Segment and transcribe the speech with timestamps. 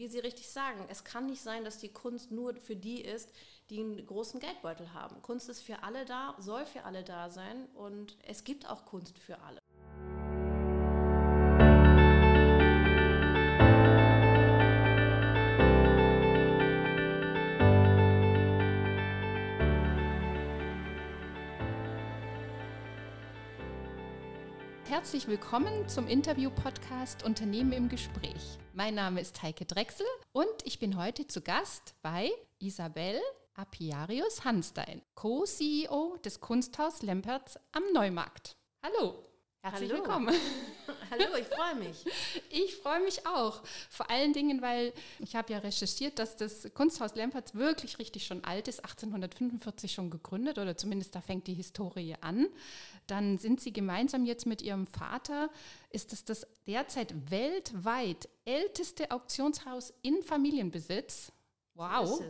[0.00, 3.30] wie Sie richtig sagen, es kann nicht sein, dass die Kunst nur für die ist,
[3.68, 5.20] die einen großen Geldbeutel haben.
[5.20, 9.18] Kunst ist für alle da, soll für alle da sein und es gibt auch Kunst
[9.18, 9.60] für alle.
[25.00, 28.58] Herzlich willkommen zum Interview-Podcast Unternehmen im Gespräch.
[28.74, 33.18] Mein Name ist Heike Drechsel und ich bin heute zu Gast bei Isabel
[33.54, 38.58] Apiarius Hanstein, Co-CEO des Kunsthaus Lempertz am Neumarkt.
[38.82, 39.24] Hallo.
[39.62, 40.02] Herzlich Hallo.
[40.02, 40.34] willkommen.
[41.10, 42.04] Hallo, ich freue mich.
[42.48, 43.62] Ich freue mich auch.
[43.90, 48.42] Vor allen Dingen, weil ich habe ja recherchiert, dass das Kunsthaus Lempertz wirklich richtig schon
[48.44, 52.48] alt ist, 1845 schon gegründet oder zumindest da fängt die Historie an.
[53.06, 55.50] Dann sind Sie gemeinsam jetzt mit Ihrem Vater,
[55.90, 61.32] ist es das derzeit weltweit älteste Auktionshaus in Familienbesitz.
[61.74, 62.22] Wow.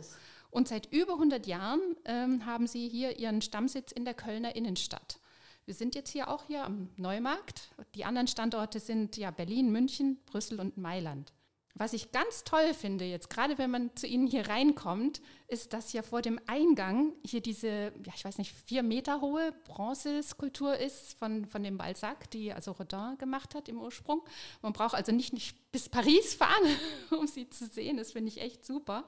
[0.49, 5.19] Und seit über 100 Jahren ähm, haben Sie hier Ihren Stammsitz in der Kölner Innenstadt.
[5.65, 7.69] Wir sind jetzt hier auch hier am Neumarkt.
[7.95, 11.31] Die anderen Standorte sind ja Berlin, München, Brüssel und Mailand.
[11.75, 15.93] Was ich ganz toll finde jetzt, gerade wenn man zu Ihnen hier reinkommt, ist, dass
[15.93, 21.17] ja vor dem Eingang hier diese, ja, ich weiß nicht, vier Meter hohe Bronzeskulptur ist
[21.17, 24.21] von, von dem Balzac, die also Rodin gemacht hat im Ursprung.
[24.61, 26.77] Man braucht also nicht, nicht bis Paris fahren,
[27.11, 27.97] um sie zu sehen.
[27.97, 29.05] Das finde ich echt super.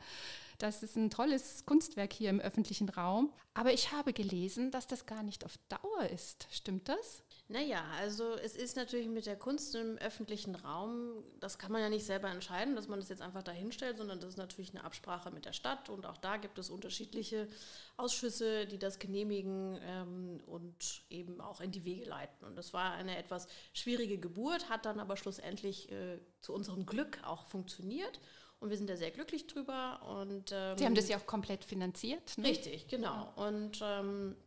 [0.57, 3.33] Das ist ein tolles Kunstwerk hier im öffentlichen Raum.
[3.53, 6.47] Aber ich habe gelesen, dass das gar nicht auf Dauer ist.
[6.51, 7.23] Stimmt das?
[7.49, 11.89] Naja, also es ist natürlich mit der Kunst im öffentlichen Raum, das kann man ja
[11.89, 15.29] nicht selber entscheiden, dass man das jetzt einfach dahinstellt, sondern das ist natürlich eine Absprache
[15.29, 17.49] mit der Stadt und auch da gibt es unterschiedliche
[17.97, 22.45] Ausschüsse, die das genehmigen ähm, und eben auch in die Wege leiten.
[22.45, 27.19] Und das war eine etwas schwierige Geburt, hat dann aber schlussendlich äh, zu unserem Glück
[27.25, 28.21] auch funktioniert.
[28.61, 30.01] Und wir sind da sehr glücklich drüber.
[30.21, 32.37] Und, ähm, Sie haben das ja auch komplett finanziert.
[32.37, 32.47] Ne?
[32.47, 33.33] Richtig, genau.
[33.35, 34.37] Und ähm,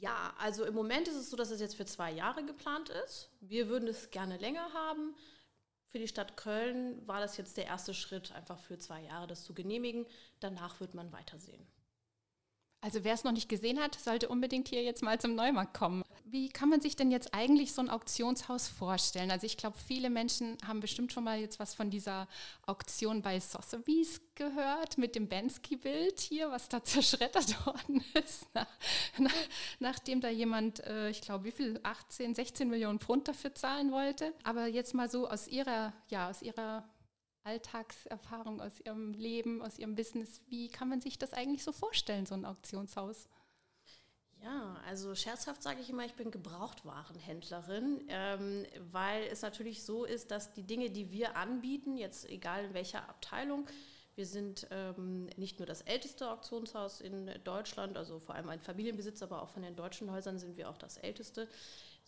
[0.00, 3.30] ja, also im Moment ist es so, dass es jetzt für zwei Jahre geplant ist.
[3.40, 5.14] Wir würden es gerne länger haben.
[5.86, 9.44] Für die Stadt Köln war das jetzt der erste Schritt, einfach für zwei Jahre das
[9.44, 10.06] zu genehmigen.
[10.40, 11.66] Danach wird man weitersehen.
[12.80, 16.04] Also wer es noch nicht gesehen hat, sollte unbedingt hier jetzt mal zum Neumarkt kommen.
[16.24, 19.32] Wie kann man sich denn jetzt eigentlich so ein Auktionshaus vorstellen?
[19.32, 22.28] Also ich glaube, viele Menschen haben bestimmt schon mal jetzt was von dieser
[22.66, 28.68] Auktion bei Sotheby's gehört mit dem Bensky-Bild hier, was da zerschreddert worden ist, nach,
[29.18, 29.34] nach,
[29.80, 34.32] nachdem da jemand, äh, ich glaube, wie viel, 18, 16 Millionen Pfund dafür zahlen wollte.
[34.44, 36.84] Aber jetzt mal so aus Ihrer, ja, aus Ihrer
[37.48, 40.42] Alltagserfahrung aus Ihrem Leben, aus Ihrem Business.
[40.48, 43.26] Wie kann man sich das eigentlich so vorstellen, so ein Auktionshaus?
[44.42, 50.30] Ja, also scherzhaft sage ich immer, ich bin Gebrauchtwarenhändlerin, ähm, weil es natürlich so ist,
[50.30, 53.66] dass die Dinge, die wir anbieten, jetzt egal in welcher Abteilung,
[54.14, 59.22] wir sind ähm, nicht nur das älteste Auktionshaus in Deutschland, also vor allem ein Familienbesitz,
[59.22, 61.48] aber auch von den deutschen Häusern sind wir auch das älteste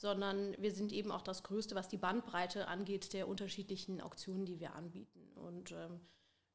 [0.00, 4.58] sondern wir sind eben auch das Größte, was die Bandbreite angeht der unterschiedlichen Auktionen, die
[4.58, 5.20] wir anbieten.
[5.34, 6.00] Und ähm,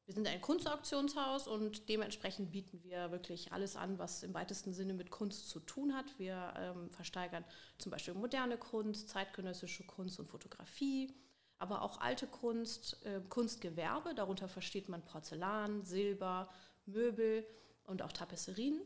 [0.04, 4.94] wir sind ein Kunstauktionshaus und dementsprechend bieten wir wirklich alles an, was im weitesten Sinne
[4.94, 6.18] mit Kunst zu tun hat.
[6.18, 7.44] Wir ähm, versteigern
[7.78, 11.14] zum Beispiel moderne Kunst, zeitgenössische Kunst und Fotografie,
[11.58, 16.48] aber auch alte Kunst, äh, Kunstgewerbe, darunter versteht man Porzellan, Silber,
[16.84, 17.46] Möbel
[17.84, 18.80] und auch Tapisserien,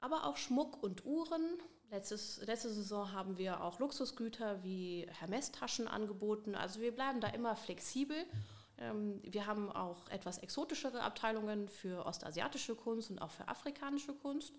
[0.00, 1.58] aber auch Schmuck und Uhren
[1.92, 6.54] Letztes, letzte Saison haben wir auch Luxusgüter wie Hermes-Taschen angeboten.
[6.54, 8.16] Also wir bleiben da immer flexibel.
[8.78, 14.54] Ähm, wir haben auch etwas exotischere Abteilungen für ostasiatische Kunst und auch für afrikanische Kunst.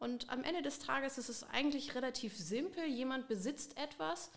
[0.00, 2.84] Und am Ende des Tages ist es eigentlich relativ simpel.
[2.86, 4.32] Jemand besitzt etwas,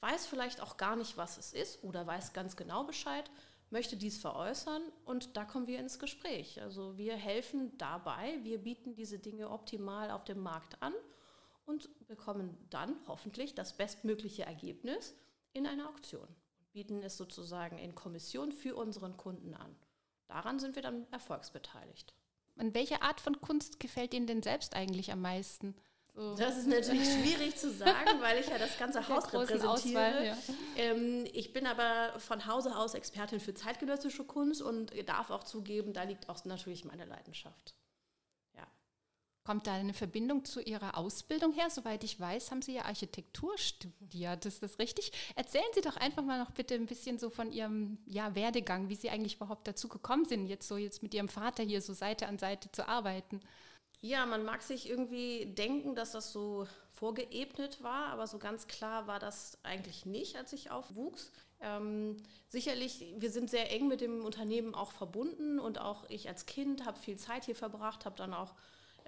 [0.00, 3.30] weiß vielleicht auch gar nicht, was es ist oder weiß ganz genau Bescheid,
[3.68, 6.62] möchte dies veräußern und da kommen wir ins Gespräch.
[6.62, 10.94] Also wir helfen dabei, wir bieten diese Dinge optimal auf dem Markt an
[11.64, 15.14] und bekommen dann hoffentlich das bestmögliche Ergebnis
[15.52, 16.28] in einer Auktion.
[16.72, 19.76] Bieten es sozusagen in Kommission für unseren Kunden an.
[20.28, 22.14] Daran sind wir dann erfolgsbeteiligt.
[22.56, 25.74] Und welche Art von Kunst gefällt Ihnen denn selbst eigentlich am meisten?
[26.14, 26.34] So.
[26.34, 29.70] Das ist natürlich schwierig zu sagen, weil ich ja das ganze Haus repräsentiere.
[29.70, 30.36] Auswahl, ja.
[30.76, 35.92] ähm, ich bin aber von Hause aus Expertin für zeitgenössische Kunst und darf auch zugeben,
[35.94, 37.74] da liegt auch natürlich meine Leidenschaft.
[39.44, 41.68] Kommt da eine Verbindung zu Ihrer Ausbildung her?
[41.68, 44.46] Soweit ich weiß, haben Sie ja Architektur studiert.
[44.46, 45.10] Ist das richtig?
[45.34, 48.94] Erzählen Sie doch einfach mal noch bitte ein bisschen so von Ihrem ja, Werdegang, wie
[48.94, 52.28] Sie eigentlich überhaupt dazu gekommen sind, jetzt so jetzt mit Ihrem Vater hier so Seite
[52.28, 53.40] an Seite zu arbeiten.
[54.00, 59.06] Ja, man mag sich irgendwie denken, dass das so vorgeebnet war, aber so ganz klar
[59.06, 61.32] war das eigentlich nicht, als ich aufwuchs.
[61.60, 62.16] Ähm,
[62.48, 66.84] sicherlich, wir sind sehr eng mit dem Unternehmen auch verbunden und auch ich als Kind
[66.84, 68.54] habe viel Zeit hier verbracht, habe dann auch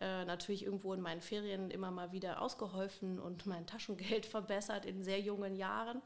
[0.00, 5.02] äh, natürlich irgendwo in meinen Ferien immer mal wieder ausgeholfen und mein Taschengeld verbessert in
[5.02, 6.02] sehr jungen Jahren.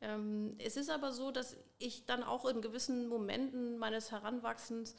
[0.00, 4.94] Ähm, es ist aber so, dass ich dann auch in gewissen Momenten meines Heranwachsens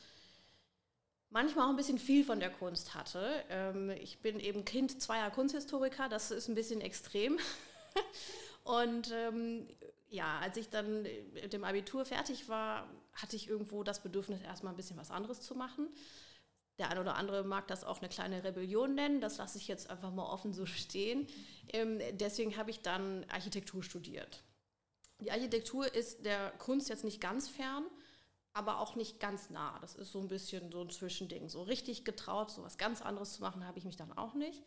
[1.29, 3.43] manchmal auch ein bisschen viel von der Kunst hatte.
[3.49, 7.37] Ähm, ich bin eben Kind zweier Kunsthistoriker, das ist ein bisschen extrem.
[8.63, 9.67] Und ähm,
[10.09, 11.03] ja, als ich dann
[11.33, 15.41] mit dem Abitur fertig war, hatte ich irgendwo das Bedürfnis, erstmal ein bisschen was anderes
[15.41, 15.89] zu machen.
[16.79, 19.89] Der eine oder andere mag das auch eine kleine Rebellion nennen, das lasse ich jetzt
[19.89, 21.27] einfach mal offen so stehen.
[21.69, 24.43] Ähm, deswegen habe ich dann Architektur studiert.
[25.19, 27.85] Die Architektur ist der Kunst jetzt nicht ganz fern,
[28.53, 29.77] aber auch nicht ganz nah.
[29.79, 31.49] Das ist so ein bisschen so ein Zwischending.
[31.49, 34.63] So richtig getraut, so was ganz anderes zu machen, habe ich mich dann auch nicht.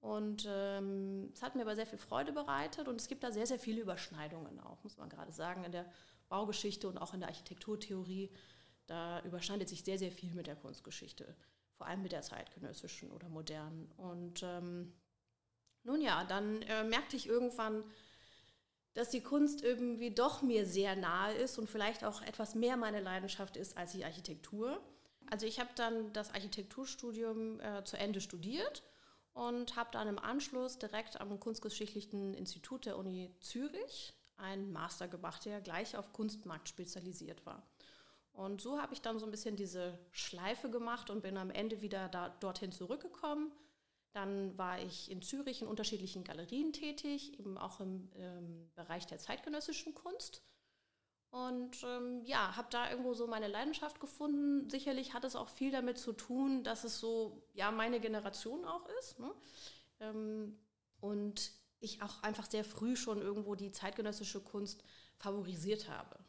[0.00, 3.46] Und ähm, es hat mir aber sehr viel Freude bereitet und es gibt da sehr,
[3.46, 5.86] sehr viele Überschneidungen auch, muss man gerade sagen, in der
[6.28, 8.30] Baugeschichte und auch in der Architekturtheorie.
[8.86, 11.36] Da überschneidet sich sehr, sehr viel mit der Kunstgeschichte,
[11.76, 13.90] vor allem mit der zeitgenössischen oder modernen.
[13.96, 14.92] Und ähm,
[15.84, 17.84] nun ja, dann äh, merkte ich irgendwann,
[18.94, 23.00] dass die Kunst irgendwie doch mir sehr nahe ist und vielleicht auch etwas mehr meine
[23.00, 24.80] Leidenschaft ist als die Architektur.
[25.30, 28.82] Also ich habe dann das Architekturstudium äh, zu Ende studiert
[29.32, 35.44] und habe dann im Anschluss direkt am Kunstgeschichtlichen Institut der Uni Zürich einen Master gemacht,
[35.46, 37.62] der gleich auf Kunstmarkt spezialisiert war.
[38.32, 41.82] Und so habe ich dann so ein bisschen diese Schleife gemacht und bin am Ende
[41.82, 43.52] wieder da, dorthin zurückgekommen
[44.12, 49.18] dann war ich in Zürich in unterschiedlichen Galerien tätig, eben auch im ähm, Bereich der
[49.18, 50.42] zeitgenössischen Kunst.
[51.30, 54.68] Und ähm, ja, habe da irgendwo so meine Leidenschaft gefunden.
[54.68, 58.86] Sicherlich hat es auch viel damit zu tun, dass es so, ja, meine Generation auch
[59.00, 59.18] ist.
[59.18, 59.34] Ne?
[60.00, 60.58] Ähm,
[61.00, 64.84] und ich auch einfach sehr früh schon irgendwo die zeitgenössische Kunst
[65.16, 66.22] favorisiert habe.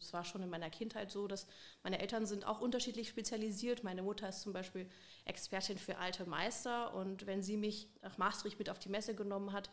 [0.00, 1.46] Das war schon in meiner Kindheit so, dass
[1.82, 3.84] meine Eltern sind auch unterschiedlich spezialisiert.
[3.84, 4.88] Meine Mutter ist zum Beispiel
[5.24, 9.52] Expertin für alte Meister und wenn sie mich nach Maastricht mit auf die Messe genommen
[9.52, 9.70] hat,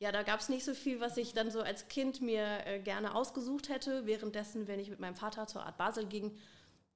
[0.00, 2.78] ja, da gab es nicht so viel, was ich dann so als Kind mir äh,
[2.78, 4.06] gerne ausgesucht hätte.
[4.06, 6.38] Währenddessen, wenn ich mit meinem Vater zur Art Basel ging,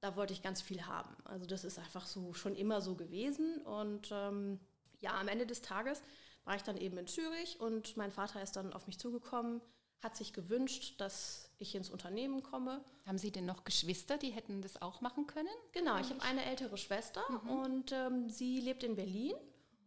[0.01, 1.17] da wollte ich ganz viel haben.
[1.25, 3.61] Also das ist einfach so schon immer so gewesen.
[3.63, 4.61] Und ähm,
[5.01, 6.01] ja, am Ende des Tages
[6.45, 9.61] war ich dann eben in Zürich und mein Vater ist dann auf mich zugekommen,
[10.03, 12.85] hat sich gewünscht, dass ich ins Unternehmen komme.
[13.07, 15.49] Haben Sie denn noch Geschwister, die hätten das auch machen können?
[15.73, 17.51] Genau, ich habe eine ältere Schwester mhm.
[17.51, 19.35] und ähm, sie lebt in Berlin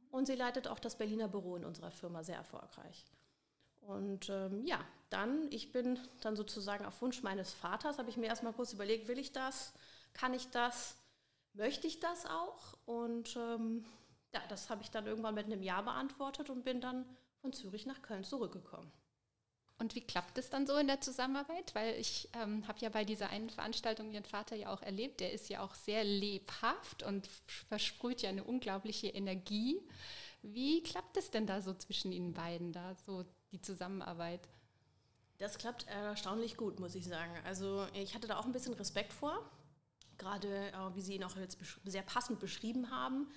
[0.10, 3.06] und sie leitet auch das Berliner Büro in unserer Firma sehr erfolgreich.
[3.82, 4.80] Und ähm, ja,
[5.10, 9.08] dann, ich bin dann sozusagen auf Wunsch meines Vaters, habe ich mir erstmal kurz überlegt,
[9.08, 9.74] will ich das,
[10.14, 10.98] kann ich das,
[11.54, 12.78] möchte ich das auch?
[12.86, 13.86] Und ähm,
[14.34, 17.06] ja, das habe ich dann irgendwann mit einem Ja beantwortet und bin dann
[17.42, 18.92] von Zürich nach Köln zurückgekommen.
[19.78, 21.76] Und wie klappt es dann so in der Zusammenarbeit?
[21.76, 25.20] Weil ich ähm, habe ja bei dieser einen Veranstaltung Ihren Vater ja auch erlebt.
[25.20, 27.28] Der ist ja auch sehr lebhaft und
[27.68, 29.82] versprüht ja eine unglaubliche Energie.
[30.42, 34.48] Wie klappt es denn da so zwischen Ihnen beiden, da so die Zusammenarbeit?
[35.40, 37.34] Das klappt erstaunlich gut, muss ich sagen.
[37.44, 39.38] Also ich hatte da auch ein bisschen Respekt vor,
[40.18, 43.28] gerade äh, wie Sie ihn auch jetzt sehr passend beschrieben haben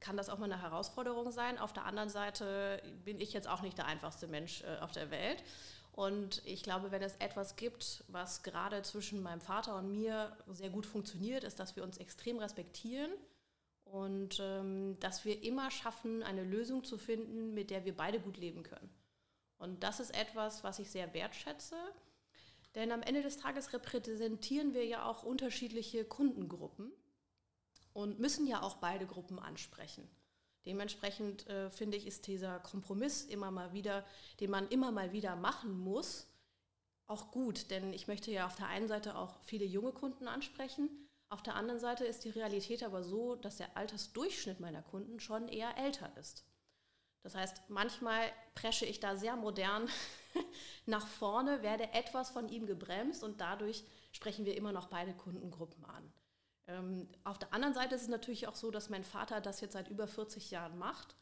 [0.00, 1.58] kann das auch mal eine Herausforderung sein.
[1.58, 5.10] Auf der anderen Seite bin ich jetzt auch nicht der einfachste Mensch äh, auf der
[5.10, 5.42] Welt.
[5.92, 10.70] Und ich glaube, wenn es etwas gibt, was gerade zwischen meinem Vater und mir sehr
[10.70, 13.10] gut funktioniert, ist, dass wir uns extrem respektieren
[13.84, 18.36] und ähm, dass wir immer schaffen, eine Lösung zu finden, mit der wir beide gut
[18.36, 18.88] leben können.
[19.58, 21.76] Und das ist etwas, was ich sehr wertschätze.
[22.74, 26.92] Denn am Ende des Tages repräsentieren wir ja auch unterschiedliche Kundengruppen
[27.92, 30.08] und müssen ja auch beide Gruppen ansprechen.
[30.66, 34.04] Dementsprechend äh, finde ich, ist dieser Kompromiss immer mal wieder,
[34.40, 36.26] den man immer mal wieder machen muss,
[37.06, 37.70] auch gut.
[37.70, 40.88] Denn ich möchte ja auf der einen Seite auch viele junge Kunden ansprechen.
[41.30, 45.48] Auf der anderen Seite ist die Realität aber so, dass der Altersdurchschnitt meiner Kunden schon
[45.48, 46.44] eher älter ist.
[47.22, 49.88] Das heißt, manchmal presche ich da sehr modern
[50.86, 55.84] nach vorne, werde etwas von ihm gebremst und dadurch sprechen wir immer noch beide Kundengruppen
[55.84, 56.12] an.
[56.70, 59.72] Ähm, auf der anderen Seite ist es natürlich auch so, dass mein Vater das jetzt
[59.72, 61.16] seit über 40 Jahren macht.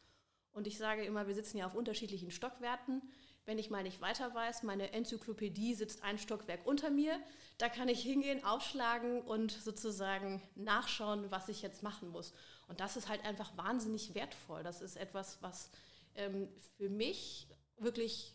[0.52, 3.02] Und ich sage immer, wir sitzen ja auf unterschiedlichen Stockwerten.
[3.44, 7.18] Wenn ich mal nicht weiter weiß, meine Enzyklopädie sitzt ein Stockwerk unter mir.
[7.56, 12.34] Da kann ich hingehen, aufschlagen und sozusagen nachschauen, was ich jetzt machen muss.
[12.66, 14.62] Und das ist halt einfach wahnsinnig wertvoll.
[14.62, 15.70] Das ist etwas, was
[16.14, 18.34] ähm, für mich wirklich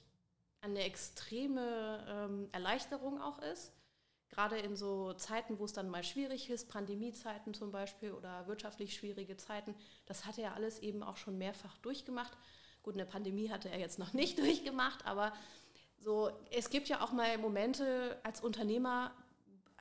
[0.61, 3.73] eine extreme ähm, Erleichterung auch ist
[4.33, 8.95] gerade in so Zeiten, wo es dann mal schwierig ist, Pandemiezeiten zum Beispiel oder wirtschaftlich
[8.95, 9.75] schwierige Zeiten,
[10.07, 12.35] das hat er alles eben auch schon mehrfach durchgemacht.
[12.81, 15.33] Gut, eine Pandemie hatte er jetzt noch nicht durchgemacht, aber
[15.99, 19.15] so, es gibt ja auch mal Momente als Unternehmer,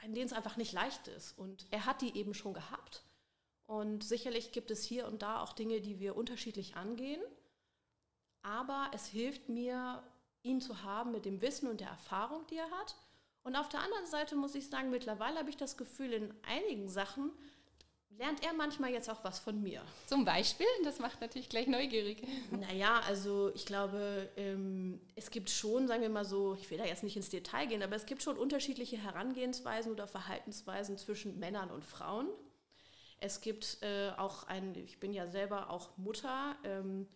[0.05, 1.37] in denen es einfach nicht leicht ist.
[1.39, 3.03] Und er hat die eben schon gehabt.
[3.67, 7.23] Und sicherlich gibt es hier und da auch Dinge, die wir unterschiedlich angehen.
[8.43, 10.03] Aber es hilft mir,
[10.43, 12.97] ihn zu haben mit dem Wissen und der Erfahrung, die er hat.
[13.45, 16.89] Und auf der anderen Seite muss ich sagen, mittlerweile habe ich das Gefühl, in einigen
[16.89, 17.33] Sachen
[18.19, 19.83] lernt er manchmal jetzt auch was von mir.
[20.07, 20.67] Zum Beispiel?
[20.85, 22.23] Das macht natürlich gleich neugierig.
[22.51, 26.85] Naja, also ich glaube, ähm, es gibt schon, sagen wir mal so, ich will da
[26.85, 31.71] jetzt nicht ins Detail gehen, aber es gibt schon unterschiedliche Herangehensweisen oder Verhaltensweisen zwischen Männern
[31.71, 32.29] und Frauen.
[33.19, 37.09] Es gibt äh, auch ein, ich bin ja selber auch Mutter ähm,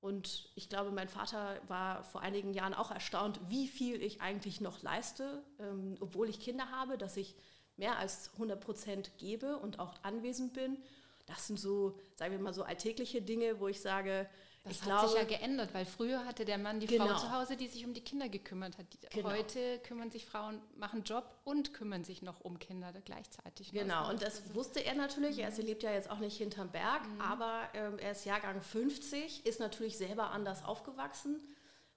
[0.00, 4.60] und ich glaube, mein Vater war vor einigen Jahren auch erstaunt, wie viel ich eigentlich
[4.60, 7.34] noch leiste, ähm, obwohl ich Kinder habe, dass ich
[7.76, 10.78] mehr als 100 Prozent gebe und auch anwesend bin.
[11.26, 14.28] Das sind so, sagen wir mal, so alltägliche Dinge, wo ich sage,
[14.66, 17.06] das ich hat glaube, sich ja geändert, weil früher hatte der Mann die Genau.
[17.06, 18.86] Frau zu Hause, die sich um die Kinder gekümmert hat.
[19.10, 19.30] Genau.
[19.30, 23.72] Heute kümmern sich Frauen, machen Job und kümmern sich noch um Kinder gleichzeitig.
[23.72, 25.38] Genau, und das wusste er natürlich.
[25.38, 29.60] Er lebt ja jetzt auch nicht hinterm Berg, aber ähm, er ist Jahrgang 50, ist
[29.60, 31.40] natürlich selber anders aufgewachsen.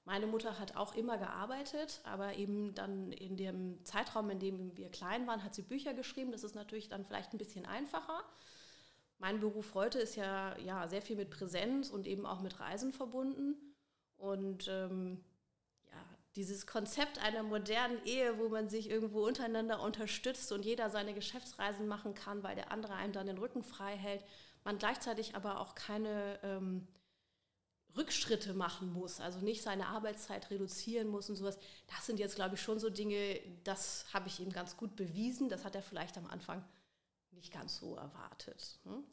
[0.05, 4.89] Meine Mutter hat auch immer gearbeitet, aber eben dann in dem Zeitraum, in dem wir
[4.89, 6.31] klein waren, hat sie Bücher geschrieben.
[6.31, 8.23] Das ist natürlich dann vielleicht ein bisschen einfacher.
[9.19, 12.93] Mein Beruf heute ist ja, ja sehr viel mit Präsenz und eben auch mit Reisen
[12.93, 13.55] verbunden.
[14.15, 15.23] Und ähm,
[15.91, 15.97] ja,
[16.37, 21.85] dieses Konzept einer modernen Ehe, wo man sich irgendwo untereinander unterstützt und jeder seine Geschäftsreisen
[21.85, 24.23] machen kann, weil der andere einem dann den Rücken frei hält,
[24.63, 26.87] man gleichzeitig aber auch keine ähm,
[27.97, 31.57] Rückschritte machen muss, also nicht seine Arbeitszeit reduzieren muss und sowas.
[31.87, 35.49] Das sind jetzt, glaube ich, schon so Dinge, das habe ich ihm ganz gut bewiesen.
[35.49, 36.63] Das hat er vielleicht am Anfang
[37.31, 38.79] nicht ganz so erwartet.
[38.85, 39.03] ne?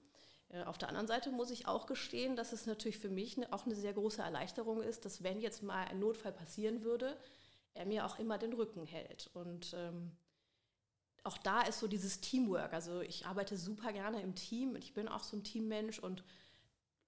[0.48, 3.52] Äh, Auf der anderen Seite muss ich auch gestehen, dass es natürlich für mich ne-
[3.52, 7.16] auch eine sehr große Erleichterung ist, dass wenn jetzt mal ein Notfall passieren würde,
[7.74, 9.30] er mir auch immer den Rücken hält.
[9.34, 10.12] Und ähm,
[11.24, 12.72] auch da ist so dieses Teamwork.
[12.72, 16.24] Also ich arbeite super gerne im Team und ich bin auch so ein Teammensch und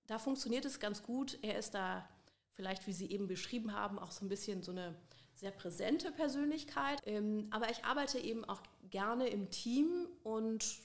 [0.06, 1.38] da funktioniert es ganz gut.
[1.42, 2.08] Er ist da
[2.52, 4.94] vielleicht, wie Sie eben beschrieben haben, auch so ein bisschen so eine
[5.34, 7.00] sehr präsente Persönlichkeit.
[7.06, 8.60] Ähm, aber ich arbeite eben auch
[8.90, 10.80] gerne im Team und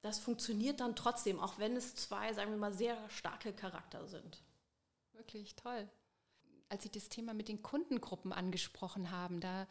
[0.00, 4.42] das funktioniert dann trotzdem, auch wenn es zwei, sagen wir mal, sehr starke Charakter sind.
[5.12, 5.88] Wirklich toll.
[6.68, 9.66] Als Sie das Thema mit den Kundengruppen angesprochen haben, da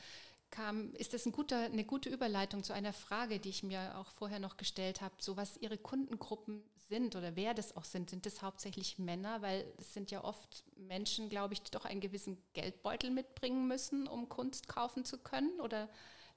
[0.49, 4.11] kam, ist das ein guter, eine gute Überleitung zu einer Frage, die ich mir auch
[4.11, 8.09] vorher noch gestellt habe, so was Ihre Kundengruppen sind oder wer das auch sind.
[8.09, 9.41] Sind das hauptsächlich Männer?
[9.41, 14.07] Weil es sind ja oft Menschen, glaube ich, die doch einen gewissen Geldbeutel mitbringen müssen,
[14.07, 15.59] um Kunst kaufen zu können.
[15.59, 15.89] Oder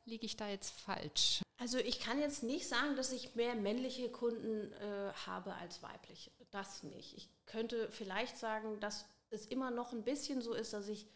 [0.05, 1.43] liege ich da jetzt falsch?
[1.59, 6.31] Also ich kann jetzt nicht sagen, dass ich mehr männliche Kunden äh, habe als weibliche.
[6.51, 7.17] Das nicht.
[7.17, 11.07] Ich könnte vielleicht sagen, dass es immer noch ein bisschen so ist, dass ich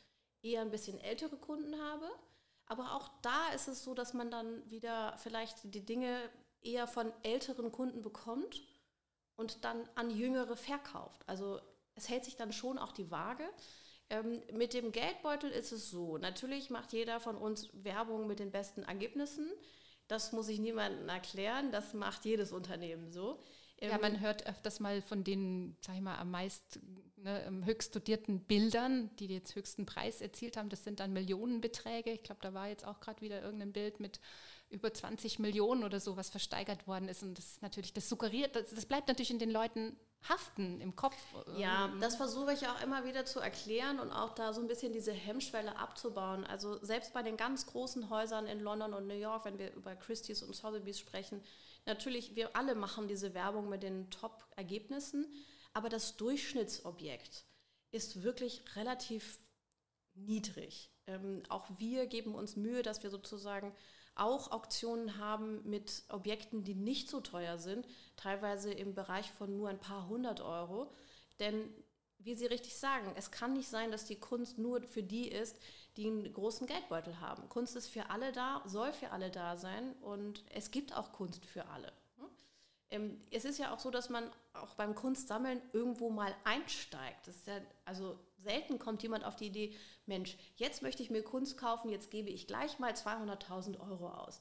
[0.42, 2.08] eher ein bisschen ältere Kunden habe.
[2.66, 6.30] Aber auch da ist es so, dass man dann wieder vielleicht die Dinge
[6.62, 8.62] eher von älteren Kunden bekommt
[9.36, 11.22] und dann an jüngere verkauft.
[11.26, 11.60] Also
[11.94, 13.48] es hält sich dann schon auch die Waage.
[14.14, 16.18] Ähm, mit dem Geldbeutel ist es so.
[16.18, 19.50] Natürlich macht jeder von uns Werbung mit den besten Ergebnissen.
[20.08, 21.72] Das muss ich niemandem erklären.
[21.72, 23.42] Das macht jedes Unternehmen so.
[23.80, 26.80] Ja, Ähm, man hört öfters mal von den, sag ich mal, am meist
[27.16, 30.68] ne, am höchst dotierten Bildern, die jetzt höchsten Preis erzielt haben.
[30.68, 32.10] Das sind dann Millionenbeträge.
[32.10, 34.20] Ich glaube, da war jetzt auch gerade wieder irgendein Bild mit
[34.70, 37.22] über 20 Millionen oder so, was versteigert worden ist.
[37.22, 39.96] Und das ist natürlich, das suggeriert, das, das bleibt natürlich in den Leuten
[40.28, 41.16] haften im Kopf.
[41.56, 44.66] Ja, Ähm, das versuche ich auch immer wieder zu erklären und auch da so ein
[44.66, 46.44] bisschen diese Hemmschwelle abzubauen.
[46.44, 49.94] Also selbst bei den ganz großen Häusern in London und New York, wenn wir über
[49.96, 51.42] Christie's und Sotheby's sprechen,
[51.86, 55.26] natürlich, wir alle machen diese Werbung mit den Top-Ergebnissen,
[55.72, 57.44] aber das Durchschnittsobjekt
[57.90, 59.38] ist wirklich relativ
[60.14, 60.90] niedrig.
[61.06, 63.74] Ähm, auch wir geben uns Mühe, dass wir sozusagen
[64.14, 69.68] auch Auktionen haben mit Objekten, die nicht so teuer sind, teilweise im Bereich von nur
[69.68, 70.92] ein paar hundert Euro.
[71.40, 71.68] Denn,
[72.18, 75.58] wie Sie richtig sagen, es kann nicht sein, dass die Kunst nur für die ist,
[75.96, 77.48] die einen großen Geldbeutel haben.
[77.48, 81.44] Kunst ist für alle da, soll für alle da sein und es gibt auch Kunst
[81.44, 81.92] für alle.
[82.90, 87.28] Ähm, Es ist ja auch so, dass man auch beim Kunstsammeln irgendwo mal einsteigt.
[87.46, 89.74] Ja, also selten kommt jemand auf die Idee,
[90.06, 94.40] Mensch, jetzt möchte ich mir Kunst kaufen, jetzt gebe ich gleich mal 200.000 Euro aus.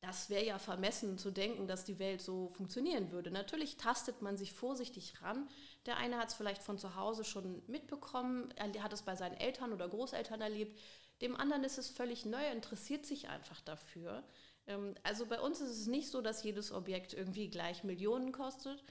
[0.00, 3.30] Das wäre ja vermessen zu denken, dass die Welt so funktionieren würde.
[3.30, 5.48] Natürlich tastet man sich vorsichtig ran.
[5.86, 9.36] Der eine hat es vielleicht von zu Hause schon mitbekommen, er hat es bei seinen
[9.36, 10.76] Eltern oder Großeltern erlebt.
[11.20, 14.24] Dem anderen ist es völlig neu, er interessiert sich einfach dafür.
[14.66, 18.82] Ähm, also bei uns ist es nicht so, dass jedes Objekt irgendwie gleich Millionen kostet.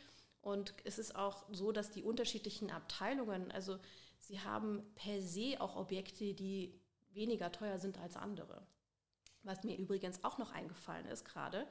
[0.41, 3.77] Und es ist auch so, dass die unterschiedlichen Abteilungen, also
[4.31, 6.73] sie haben per se auch Objekte, die
[7.11, 8.65] weniger teuer sind als andere.
[9.43, 11.67] Was mir übrigens auch noch eingefallen ist gerade,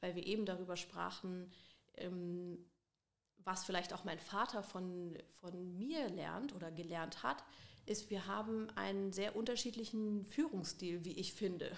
[0.00, 1.50] weil wir eben darüber sprachen,
[1.96, 2.64] ähm,
[3.38, 7.42] was vielleicht auch mein Vater von, von mir lernt oder gelernt hat,
[7.84, 11.72] ist, wir haben einen sehr unterschiedlichen Führungsstil, wie ich finde.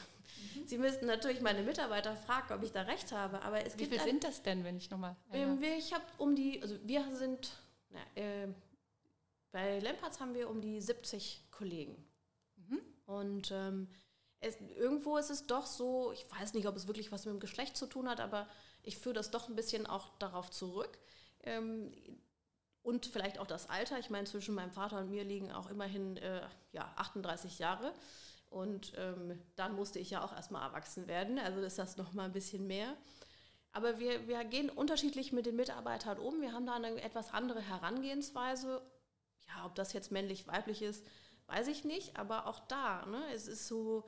[0.55, 0.67] Mhm.
[0.67, 3.93] Sie müssten natürlich meine Mitarbeiter fragen, ob ich da recht habe, aber es wie gibt.
[3.93, 5.17] Wie viel sind das denn, wenn ich nochmal.
[5.33, 7.51] Ähm, ich habe um die, also wir sind,
[7.91, 8.49] na, äh,
[9.53, 11.97] bei Lempertz haben wir um die 70 Kollegen.
[12.57, 12.81] Mhm.
[13.07, 13.89] Und ähm,
[14.41, 17.41] es, irgendwo ist es doch so, ich weiß nicht, ob es wirklich was mit dem
[17.41, 18.49] Geschlecht zu tun hat, aber
[18.83, 20.99] ich führe das doch ein bisschen auch darauf zurück.
[21.43, 21.93] Ähm,
[22.83, 23.99] und vielleicht auch das Alter.
[23.99, 27.93] Ich meine, zwischen meinem Vater und mir liegen auch immerhin äh, ja, 38 Jahre.
[28.49, 31.39] Und ähm, dann musste ich ja auch erstmal erwachsen werden.
[31.39, 32.97] Also ist das nochmal ein bisschen mehr.
[33.73, 36.41] Aber wir, wir gehen unterschiedlich mit den Mitarbeitern um.
[36.41, 38.81] Wir haben da eine etwas andere Herangehensweise.
[39.49, 41.05] Ja, ob das jetzt männlich, weiblich ist,
[41.47, 42.17] weiß ich nicht.
[42.19, 44.05] Aber auch da, ne, es ist so,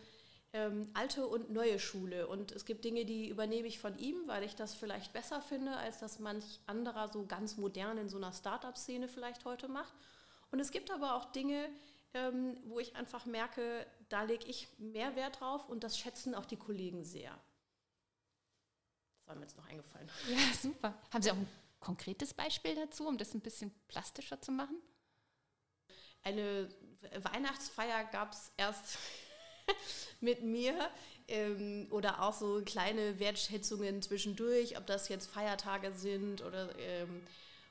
[0.53, 2.27] ähm, alte und neue Schule.
[2.27, 5.77] Und es gibt Dinge, die übernehme ich von ihm, weil ich das vielleicht besser finde,
[5.77, 9.93] als das manch anderer so ganz modern in so einer Startup-Szene vielleicht heute macht.
[10.51, 11.69] Und es gibt aber auch Dinge,
[12.15, 16.47] ähm, wo ich einfach merke, da lege ich mehr Wert drauf und das schätzen auch
[16.47, 17.39] die Kollegen sehr.
[19.19, 20.09] Das war mir jetzt noch eingefallen.
[20.31, 20.95] Ja, super.
[21.13, 21.49] Haben Sie auch ein
[21.81, 24.81] konkretes Beispiel dazu, um das ein bisschen plastischer zu machen?
[26.25, 26.69] Eine
[27.23, 28.99] Weihnachtsfeier gab es erst
[30.21, 30.75] mit mir
[31.29, 37.23] ähm, oder auch so kleine Wertschätzungen zwischendurch, ob das jetzt Feiertage sind oder, ähm,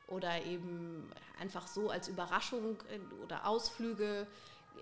[0.08, 4.28] oder eben einfach so als Überraschung äh, oder Ausflüge.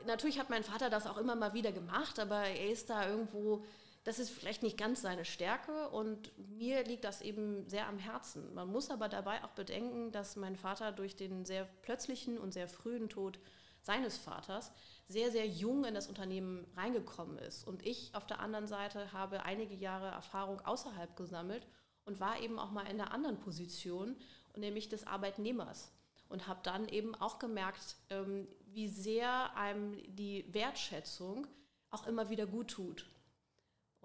[0.05, 3.63] Natürlich hat mein Vater das auch immer mal wieder gemacht, aber er ist da irgendwo,
[4.05, 8.53] das ist vielleicht nicht ganz seine Stärke und mir liegt das eben sehr am Herzen.
[8.53, 12.67] Man muss aber dabei auch bedenken, dass mein Vater durch den sehr plötzlichen und sehr
[12.67, 13.39] frühen Tod
[13.81, 14.71] seines Vaters
[15.07, 17.67] sehr, sehr jung in das Unternehmen reingekommen ist.
[17.67, 21.65] Und ich auf der anderen Seite habe einige Jahre Erfahrung außerhalb gesammelt
[22.05, 24.15] und war eben auch mal in einer anderen Position,
[24.55, 25.91] nämlich des Arbeitnehmers.
[26.29, 31.47] Und habe dann eben auch gemerkt, ähm, wie sehr einem die Wertschätzung
[31.89, 33.07] auch immer wieder gut tut.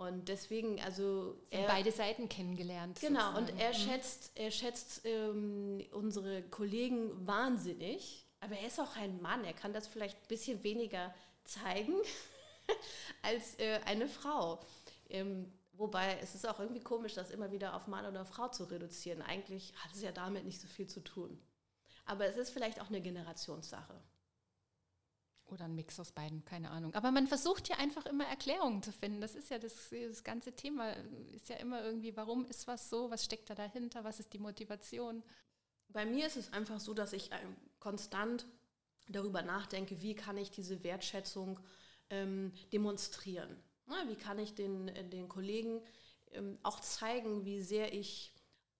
[0.00, 1.36] Und deswegen, also.
[1.50, 3.00] Er, beide Seiten kennengelernt.
[3.00, 3.52] Genau, sozusagen.
[3.52, 3.74] und er mhm.
[3.74, 9.72] schätzt, er schätzt ähm, unsere Kollegen wahnsinnig aber er ist auch ein Mann, er kann
[9.72, 11.94] das vielleicht ein bisschen weniger zeigen
[13.22, 14.60] als äh, eine Frau.
[15.10, 18.64] Ähm, wobei es ist auch irgendwie komisch, das immer wieder auf Mann oder Frau zu
[18.64, 19.20] reduzieren.
[19.22, 21.40] Eigentlich hat es ja damit nicht so viel zu tun.
[22.06, 24.00] Aber es ist vielleicht auch eine Generationssache.
[25.50, 26.94] Oder ein Mix aus beiden, keine Ahnung.
[26.94, 29.20] Aber man versucht ja einfach immer Erklärungen zu finden.
[29.20, 30.92] Das ist ja das, das ganze Thema.
[31.32, 33.10] Ist ja immer irgendwie, warum ist was so?
[33.10, 34.04] Was steckt da dahinter?
[34.04, 35.22] Was ist die Motivation?
[35.88, 38.46] Bei mir ist es einfach so, dass ich ähm, konstant
[39.08, 41.58] darüber nachdenke, wie kann ich diese Wertschätzung
[42.10, 43.56] ähm, demonstrieren.
[44.06, 45.82] Wie kann ich den, äh, den Kollegen
[46.32, 48.32] ähm, auch zeigen, wie sehr ich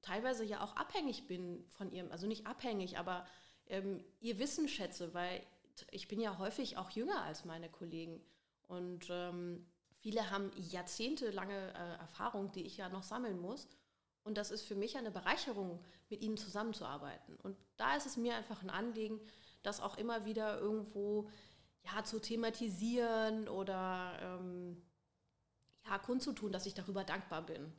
[0.03, 3.27] teilweise ja auch abhängig bin von ihrem, also nicht abhängig, aber
[3.67, 5.43] ähm, ihr Wissen schätze, weil
[5.91, 8.21] ich bin ja häufig auch jünger als meine Kollegen.
[8.69, 9.67] Und ähm,
[10.01, 13.69] viele haben jahrzehntelange äh, Erfahrung, die ich ja noch sammeln muss.
[14.23, 17.37] Und das ist für mich eine Bereicherung, mit ihnen zusammenzuarbeiten.
[17.37, 19.21] Und da ist es mir einfach ein Anliegen,
[19.63, 21.29] das auch immer wieder irgendwo
[21.85, 24.83] ja, zu thematisieren oder ähm,
[25.87, 27.73] ja, kundzutun, dass ich darüber dankbar bin.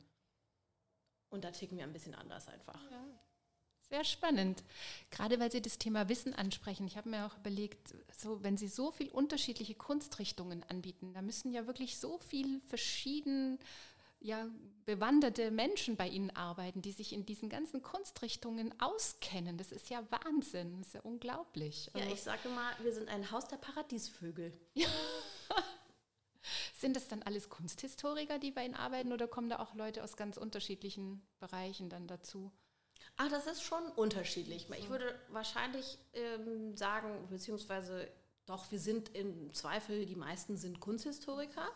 [1.30, 2.90] Und da ticken wir ein bisschen anders einfach.
[2.90, 3.04] Ja.
[3.92, 4.64] Sehr spannend.
[5.10, 6.86] Gerade weil Sie das Thema Wissen ansprechen.
[6.86, 11.52] Ich habe mir auch überlegt, so, wenn Sie so viele unterschiedliche Kunstrichtungen anbieten, da müssen
[11.52, 13.58] ja wirklich so viele verschiedene
[14.18, 14.48] ja,
[14.86, 19.58] bewanderte Menschen bei Ihnen arbeiten, die sich in diesen ganzen Kunstrichtungen auskennen.
[19.58, 21.90] Das ist ja Wahnsinn, das ist ja unglaublich.
[21.94, 24.58] Ja, also ich sage mal, wir sind ein Haus der Paradiesvögel.
[24.72, 24.88] Ja.
[26.80, 30.16] sind das dann alles Kunsthistoriker, die bei Ihnen arbeiten oder kommen da auch Leute aus
[30.16, 32.50] ganz unterschiedlichen Bereichen dann dazu?
[33.16, 34.68] Ach, das ist schon unterschiedlich.
[34.78, 38.08] Ich würde wahrscheinlich ähm, sagen, beziehungsweise
[38.46, 41.68] doch, wir sind im Zweifel, die meisten sind Kunsthistoriker.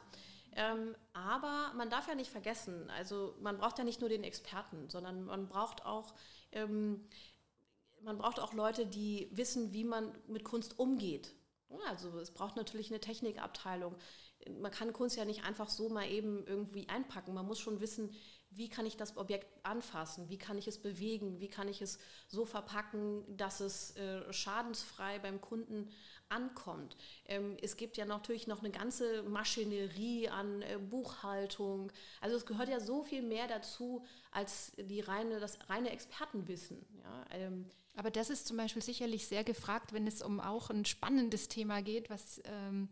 [0.53, 4.89] Ähm, aber man darf ja nicht vergessen, also man braucht ja nicht nur den Experten,
[4.89, 6.15] sondern man braucht auch,
[6.53, 7.07] ähm,
[8.01, 11.35] man braucht auch Leute, die wissen, wie man mit Kunst umgeht.
[11.89, 13.97] Also es braucht natürlich eine Technikabteilung.
[14.61, 17.35] Man kann Kunst ja nicht einfach so mal eben irgendwie einpacken.
[17.35, 18.15] Man muss schon wissen,
[18.51, 21.99] wie kann ich das Objekt anfassen, wie kann ich es bewegen, wie kann ich es
[22.27, 25.91] so verpacken, dass es äh, schadensfrei beim Kunden
[26.29, 26.97] ankommt.
[27.27, 31.93] Ähm, es gibt ja natürlich noch eine ganze Maschinerie an äh, Buchhaltung.
[32.21, 36.85] Also es gehört ja so viel mehr dazu als die reine, das reine Expertenwissen.
[37.03, 37.25] Ja?
[37.31, 41.49] Ähm, aber das ist zum Beispiel sicherlich sehr gefragt, wenn es um auch ein spannendes
[41.49, 42.89] Thema geht, was ähm,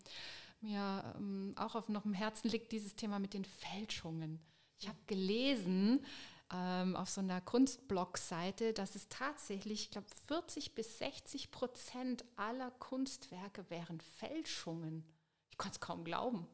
[0.60, 4.40] mir ähm, auch auf noch dem Herzen liegt, dieses Thema mit den Fälschungen.
[4.84, 6.04] Ich habe gelesen
[6.52, 12.70] ähm, auf so einer Kunstblog-Seite, dass es tatsächlich, ich glaube, 40 bis 60 Prozent aller
[12.72, 15.02] Kunstwerke wären Fälschungen.
[15.50, 16.46] Ich konnte es kaum glauben.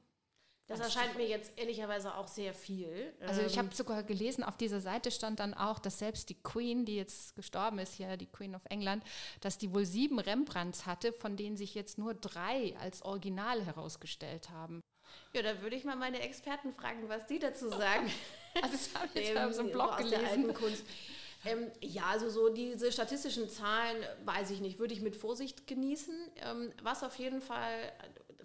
[0.69, 3.13] Das erscheint mir jetzt ehrlicherweise auch sehr viel.
[3.19, 6.41] Also ich habe ähm, sogar gelesen, auf dieser Seite stand dann auch, dass selbst die
[6.41, 9.03] Queen, die jetzt gestorben ist, hier die Queen of England,
[9.41, 14.51] dass die wohl sieben Rembrandts hatte, von denen sich jetzt nur drei als Original herausgestellt
[14.51, 14.81] haben.
[15.33, 18.11] Ja, da würde ich mal meine Experten fragen, was die dazu sagen.
[18.63, 20.55] also das habe ich jetzt ähm, so einen Blog gelesen.
[21.45, 26.15] Ähm, ja, also so diese statistischen Zahlen weiß ich nicht, würde ich mit Vorsicht genießen.
[26.45, 27.93] Ähm, was auf jeden Fall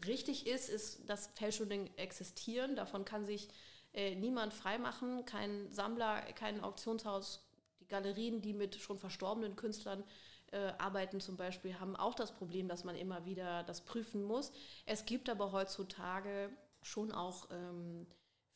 [0.06, 2.76] richtig ist, ist, dass Fälschungen existieren.
[2.76, 3.50] Davon kann sich
[3.94, 5.26] äh, niemand freimachen.
[5.26, 7.46] Kein Sammler, kein Auktionshaus,
[7.80, 10.04] die Galerien, die mit schon verstorbenen Künstlern
[10.52, 14.52] äh, arbeiten zum Beispiel, haben auch das Problem, dass man immer wieder das prüfen muss.
[14.86, 16.50] Es gibt aber heutzutage
[16.82, 18.08] schon auch ähm,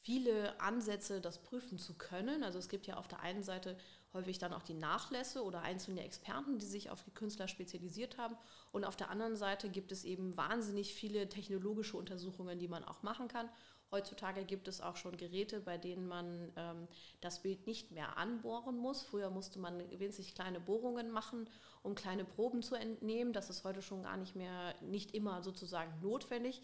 [0.02, 2.44] viele Ansätze, das prüfen zu können.
[2.44, 3.78] Also es gibt ja auf der einen Seite
[4.14, 8.36] häufig dann auch die Nachlässe oder einzelne Experten, die sich auf die Künstler spezialisiert haben.
[8.72, 13.04] Und auf der anderen Seite gibt es eben wahnsinnig viele technologische Untersuchungen, die man auch
[13.04, 13.50] machen kann.
[13.92, 16.88] Heutzutage gibt es auch schon Geräte, bei denen man ähm,
[17.22, 19.02] das Bild nicht mehr anbohren muss.
[19.02, 21.50] Früher musste man winzig kleine Bohrungen machen,
[21.84, 23.34] um kleine Proben zu entnehmen.
[23.34, 26.62] Das ist heute schon gar nicht mehr, nicht immer sozusagen notwendig.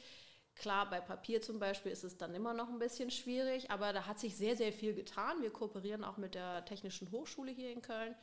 [0.55, 4.05] Klar, bei Papier zum Beispiel ist es dann immer noch ein bisschen schwierig, aber da
[4.05, 5.41] hat sich sehr, sehr viel getan.
[5.41, 8.15] Wir kooperieren auch mit der Technischen Hochschule hier in Köln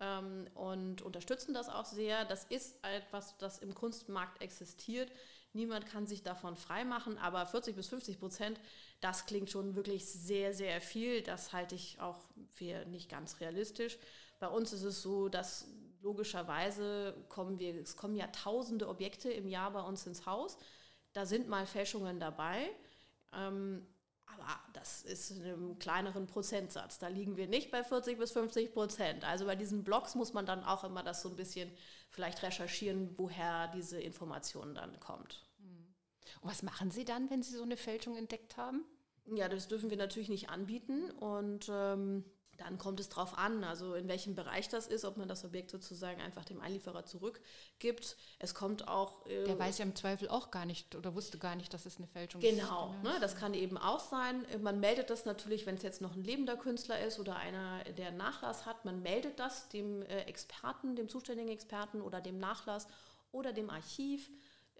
[0.00, 2.24] ähm, und unterstützen das auch sehr.
[2.24, 5.12] Das ist etwas, das im Kunstmarkt existiert.
[5.52, 8.60] Niemand kann sich davon freimachen, aber 40 bis 50 Prozent,
[9.00, 11.22] das klingt schon wirklich sehr, sehr viel.
[11.22, 12.18] Das halte ich auch
[12.50, 13.98] für nicht ganz realistisch.
[14.40, 15.68] Bei uns ist es so, dass
[16.00, 20.56] logischerweise kommen wir, es kommen ja tausende Objekte im Jahr bei uns ins Haus.
[21.12, 22.70] Da sind mal Fälschungen dabei.
[23.32, 23.86] Ähm,
[24.26, 26.98] aber das ist in einem kleineren Prozentsatz.
[26.98, 29.24] Da liegen wir nicht bei 40 bis 50 Prozent.
[29.24, 31.70] Also bei diesen Blogs muss man dann auch immer das so ein bisschen
[32.10, 35.44] vielleicht recherchieren, woher diese Information dann kommt.
[36.40, 38.84] Und was machen Sie dann, wenn Sie so eine Fälschung entdeckt haben?
[39.26, 41.10] Ja, das dürfen wir natürlich nicht anbieten.
[41.10, 42.24] Und ähm,
[42.58, 45.70] dann kommt es darauf an, also in welchem Bereich das ist, ob man das Objekt
[45.70, 48.16] sozusagen einfach dem Einlieferer zurückgibt.
[48.40, 49.24] Es kommt auch.
[49.26, 51.98] Äh, Der weiß ja im Zweifel auch gar nicht oder wusste gar nicht, dass es
[51.98, 53.02] eine Fälschung genau, ist.
[53.02, 54.44] Genau, ne, das kann eben auch sein.
[54.60, 58.10] Man meldet das natürlich, wenn es jetzt noch ein lebender Künstler ist oder einer, der
[58.10, 62.88] Nachlass hat, man meldet das dem äh, Experten, dem zuständigen Experten oder dem Nachlass
[63.30, 64.30] oder dem Archiv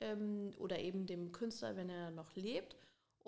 [0.01, 2.77] ähm, oder eben dem Künstler, wenn er noch lebt.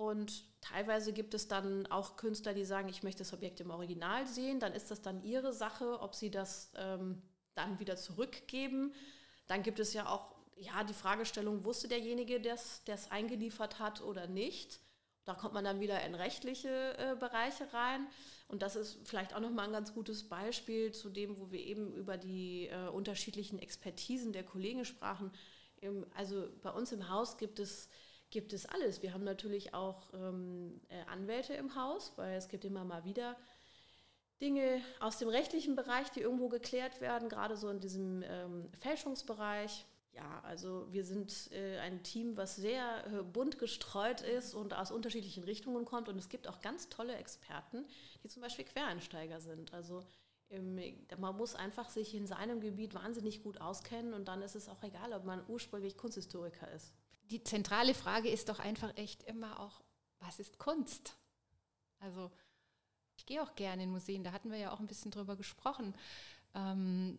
[0.00, 4.26] Und teilweise gibt es dann auch Künstler, die sagen, ich möchte das Objekt im Original
[4.26, 4.58] sehen.
[4.58, 7.20] Dann ist das dann ihre Sache, ob sie das ähm,
[7.54, 8.94] dann wieder zurückgeben.
[9.46, 14.26] Dann gibt es ja auch ja, die Fragestellung, wusste derjenige, der es eingeliefert hat oder
[14.26, 14.80] nicht?
[15.26, 18.06] Da kommt man dann wieder in rechtliche äh, Bereiche rein.
[18.48, 21.92] Und das ist vielleicht auch nochmal ein ganz gutes Beispiel zu dem, wo wir eben
[21.92, 25.30] über die äh, unterschiedlichen Expertisen der Kollegen sprachen.
[25.82, 27.90] Im, also bei uns im Haus gibt es
[28.30, 29.02] gibt es alles.
[29.02, 33.36] Wir haben natürlich auch ähm, äh, Anwälte im Haus, weil es gibt immer mal wieder
[34.40, 39.84] Dinge aus dem rechtlichen Bereich, die irgendwo geklärt werden, gerade so in diesem ähm, Fälschungsbereich.
[40.12, 44.90] Ja, also wir sind äh, ein Team, was sehr äh, bunt gestreut ist und aus
[44.90, 46.08] unterschiedlichen Richtungen kommt.
[46.08, 47.84] Und es gibt auch ganz tolle Experten,
[48.22, 49.72] die zum Beispiel Quereinsteiger sind.
[49.72, 50.02] Also
[50.50, 50.80] ähm,
[51.18, 54.82] man muss einfach sich in seinem Gebiet wahnsinnig gut auskennen und dann ist es auch
[54.82, 56.92] egal, ob man ursprünglich Kunsthistoriker ist
[57.30, 59.80] die zentrale Frage ist doch einfach echt immer auch,
[60.18, 61.16] was ist Kunst?
[61.98, 62.30] Also
[63.16, 65.94] ich gehe auch gerne in Museen, da hatten wir ja auch ein bisschen drüber gesprochen.
[66.54, 67.18] Ähm,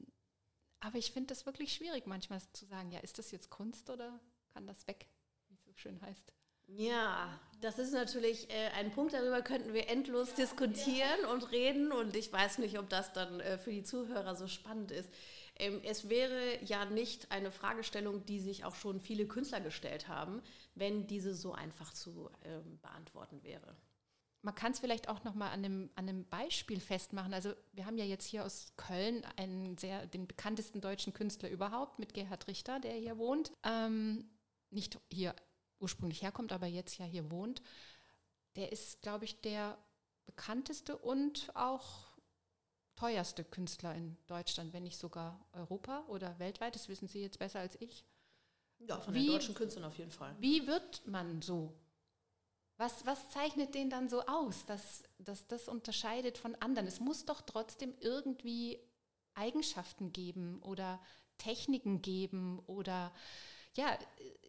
[0.79, 4.19] aber ich finde das wirklich schwierig manchmal zu sagen, ja, ist das jetzt Kunst oder
[4.53, 5.07] kann das weg,
[5.47, 6.33] wie es so schön heißt.
[6.67, 12.15] Ja, das ist natürlich äh, ein Punkt, darüber könnten wir endlos diskutieren und reden und
[12.15, 15.09] ich weiß nicht, ob das dann äh, für die Zuhörer so spannend ist.
[15.61, 20.41] Ähm, es wäre ja nicht eine Fragestellung, die sich auch schon viele Künstler gestellt haben,
[20.75, 23.75] wenn diese so einfach zu ähm, beantworten wäre.
[24.41, 27.31] Man kann es vielleicht auch noch mal an einem, an einem Beispiel festmachen.
[27.31, 31.99] Also wir haben ja jetzt hier aus Köln einen sehr, den bekanntesten deutschen Künstler überhaupt
[31.99, 33.51] mit Gerhard Richter, der hier wohnt.
[33.63, 34.31] Ähm,
[34.71, 35.35] nicht hier
[35.79, 37.61] ursprünglich herkommt, aber jetzt ja hier wohnt.
[38.55, 39.77] Der ist, glaube ich, der
[40.25, 42.10] bekannteste und auch
[42.95, 46.75] teuerste Künstler in Deutschland, wenn nicht sogar Europa oder weltweit.
[46.75, 48.05] Das wissen Sie jetzt besser als ich.
[48.79, 50.35] Ja, von wie, den deutschen Künstlern auf jeden Fall.
[50.39, 51.73] Wie wird man so?
[52.77, 56.87] Was, was zeichnet den dann so aus, dass, dass das unterscheidet von anderen?
[56.87, 58.79] Es muss doch trotzdem irgendwie
[59.35, 60.99] Eigenschaften geben oder
[61.37, 63.13] Techniken geben oder
[63.73, 63.97] ja,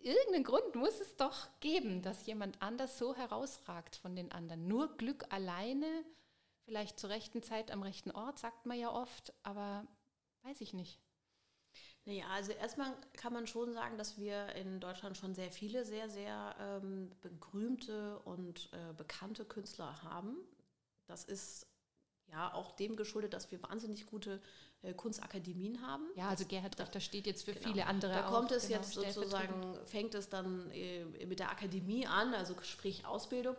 [0.02, 4.66] irgendeinen Grund muss es doch geben, dass jemand anders so herausragt von den anderen.
[4.66, 5.86] Nur Glück alleine,
[6.64, 9.86] vielleicht zur rechten Zeit am rechten Ort, sagt man ja oft, aber
[10.42, 11.00] weiß ich nicht.
[12.04, 16.10] Naja, also erstmal kann man schon sagen, dass wir in Deutschland schon sehr viele sehr,
[16.10, 20.36] sehr ähm, berühmte und äh, bekannte Künstler haben.
[21.06, 21.68] Das ist
[22.26, 24.40] ja auch dem geschuldet, dass wir wahnsinnig gute
[24.82, 26.04] äh, Kunstakademien haben.
[26.16, 27.68] Ja, also Gerhard Richter steht jetzt für genau.
[27.68, 32.06] viele andere Da kommt es genau, jetzt sozusagen, fängt es dann äh, mit der Akademie
[32.06, 33.54] an, also sprich Ausbildung.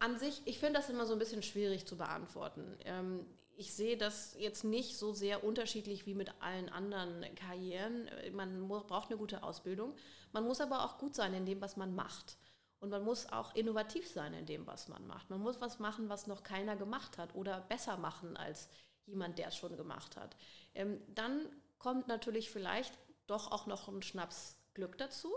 [0.00, 2.78] An sich, ich finde das immer so ein bisschen schwierig zu beantworten.
[2.84, 8.08] Ähm, ich sehe das jetzt nicht so sehr unterschiedlich wie mit allen anderen Karrieren.
[8.32, 9.96] Man muss, braucht eine gute Ausbildung.
[10.32, 12.38] Man muss aber auch gut sein in dem, was man macht.
[12.78, 15.30] Und man muss auch innovativ sein in dem, was man macht.
[15.30, 18.68] Man muss was machen, was noch keiner gemacht hat oder besser machen als
[19.06, 20.36] jemand, der es schon gemacht hat.
[20.74, 25.32] Ähm, dann kommt natürlich vielleicht doch auch noch ein Schnaps Glück dazu.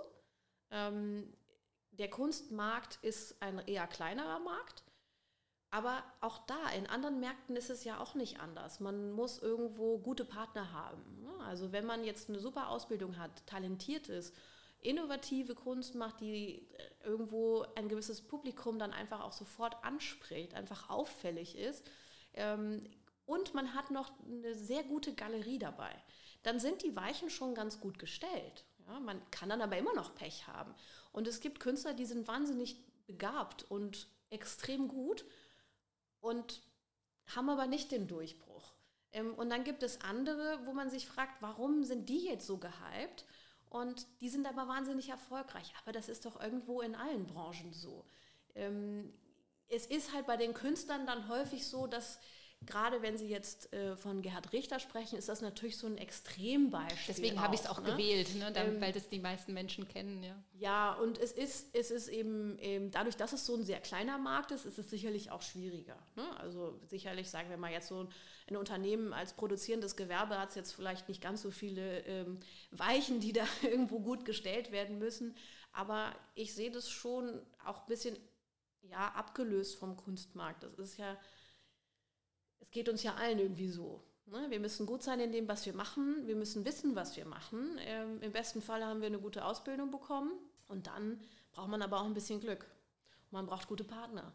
[0.70, 1.34] Ähm,
[1.92, 4.84] der Kunstmarkt ist ein eher kleinerer Markt.
[5.74, 8.82] Aber auch da, in anderen Märkten ist es ja auch nicht anders.
[8.82, 11.22] Man muss irgendwo gute Partner haben.
[11.22, 11.32] Ne?
[11.46, 14.36] Also wenn man jetzt eine super Ausbildung hat, talentiert ist,
[14.82, 20.90] innovative Kunst macht, die äh, irgendwo ein gewisses Publikum dann einfach auch sofort anspricht, einfach
[20.90, 21.90] auffällig ist,
[22.34, 22.82] ähm,
[23.26, 25.94] und man hat noch eine sehr gute Galerie dabei,
[26.44, 28.66] dann sind die Weichen schon ganz gut gestellt.
[29.06, 30.74] Man kann dann aber immer noch Pech haben.
[31.12, 35.26] Und es gibt Künstler, die sind wahnsinnig begabt und extrem gut
[36.20, 36.62] und
[37.36, 38.74] haben aber nicht den Durchbruch.
[39.12, 42.58] Ähm, und dann gibt es andere, wo man sich fragt, warum sind die jetzt so
[42.58, 43.26] gehypt?
[43.70, 45.74] Und die sind aber wahnsinnig erfolgreich.
[45.82, 48.06] Aber das ist doch irgendwo in allen Branchen so.
[48.56, 49.14] Ähm,
[49.70, 52.20] es ist halt bei den Künstlern dann häufig so, dass
[52.66, 57.00] gerade wenn Sie jetzt äh, von Gerhard Richter sprechen, ist das natürlich so ein Extrembeispiel.
[57.08, 57.92] Deswegen habe ich es auch ne?
[57.92, 58.52] gewählt, ne?
[58.52, 60.24] Dann, ähm, weil das die meisten Menschen kennen.
[60.24, 63.80] Ja, ja und es ist, es ist eben, eben, dadurch, dass es so ein sehr
[63.80, 65.98] kleiner Markt ist, ist es sicherlich auch schwieriger.
[66.16, 66.24] Ne?
[66.40, 68.08] Also sicherlich, sagen wir mal jetzt so
[68.48, 73.20] ein Unternehmen als produzierendes Gewerbe hat es jetzt vielleicht nicht ganz so viele ähm, Weichen,
[73.20, 75.36] die da irgendwo gut gestellt werden müssen.
[75.74, 78.18] Aber ich sehe das schon auch ein bisschen
[78.84, 80.64] ja, abgelöst vom Kunstmarkt.
[80.64, 81.18] Das ist ja
[82.62, 84.02] es geht uns ja allen irgendwie so.
[84.28, 84.46] Ne?
[84.50, 86.26] Wir müssen gut sein in dem, was wir machen.
[86.26, 87.78] Wir müssen wissen, was wir machen.
[87.80, 90.32] Ähm, Im besten Fall haben wir eine gute Ausbildung bekommen.
[90.68, 91.20] Und dann
[91.52, 92.66] braucht man aber auch ein bisschen Glück.
[93.30, 94.32] Man braucht gute Partner.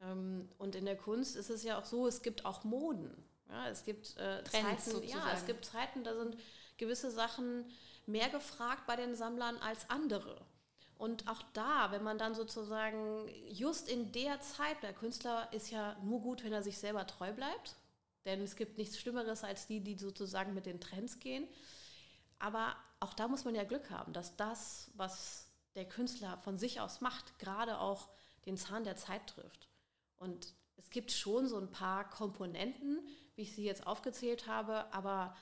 [0.00, 3.24] Ähm, und in der Kunst ist es ja auch so, es gibt auch Moden.
[3.48, 6.36] Ja, es gibt äh, Zeiten, ja, es gibt Zeiten, da sind
[6.78, 7.64] gewisse Sachen
[8.04, 10.44] mehr gefragt bei den Sammlern als andere.
[10.98, 15.96] Und auch da, wenn man dann sozusagen just in der Zeit, der Künstler ist ja
[16.02, 17.76] nur gut, wenn er sich selber treu bleibt,
[18.24, 21.46] denn es gibt nichts Schlimmeres als die, die sozusagen mit den Trends gehen.
[22.38, 26.80] Aber auch da muss man ja Glück haben, dass das, was der Künstler von sich
[26.80, 28.08] aus macht, gerade auch
[28.46, 29.68] den Zahn der Zeit trifft.
[30.16, 35.36] Und es gibt schon so ein paar Komponenten, wie ich sie jetzt aufgezählt habe, aber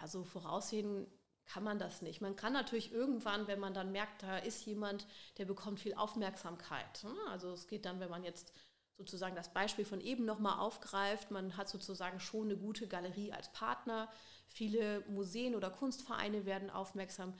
[0.00, 1.06] ja, so voraussehen
[1.52, 2.20] kann man das nicht.
[2.20, 7.02] Man kann natürlich irgendwann, wenn man dann merkt, da ist jemand, der bekommt viel Aufmerksamkeit.
[7.02, 7.14] Ne?
[7.28, 8.52] Also es geht dann, wenn man jetzt
[8.96, 13.50] sozusagen das Beispiel von eben nochmal aufgreift, man hat sozusagen schon eine gute Galerie als
[13.52, 14.08] Partner,
[14.46, 17.34] viele Museen oder Kunstvereine werden aufmerksam.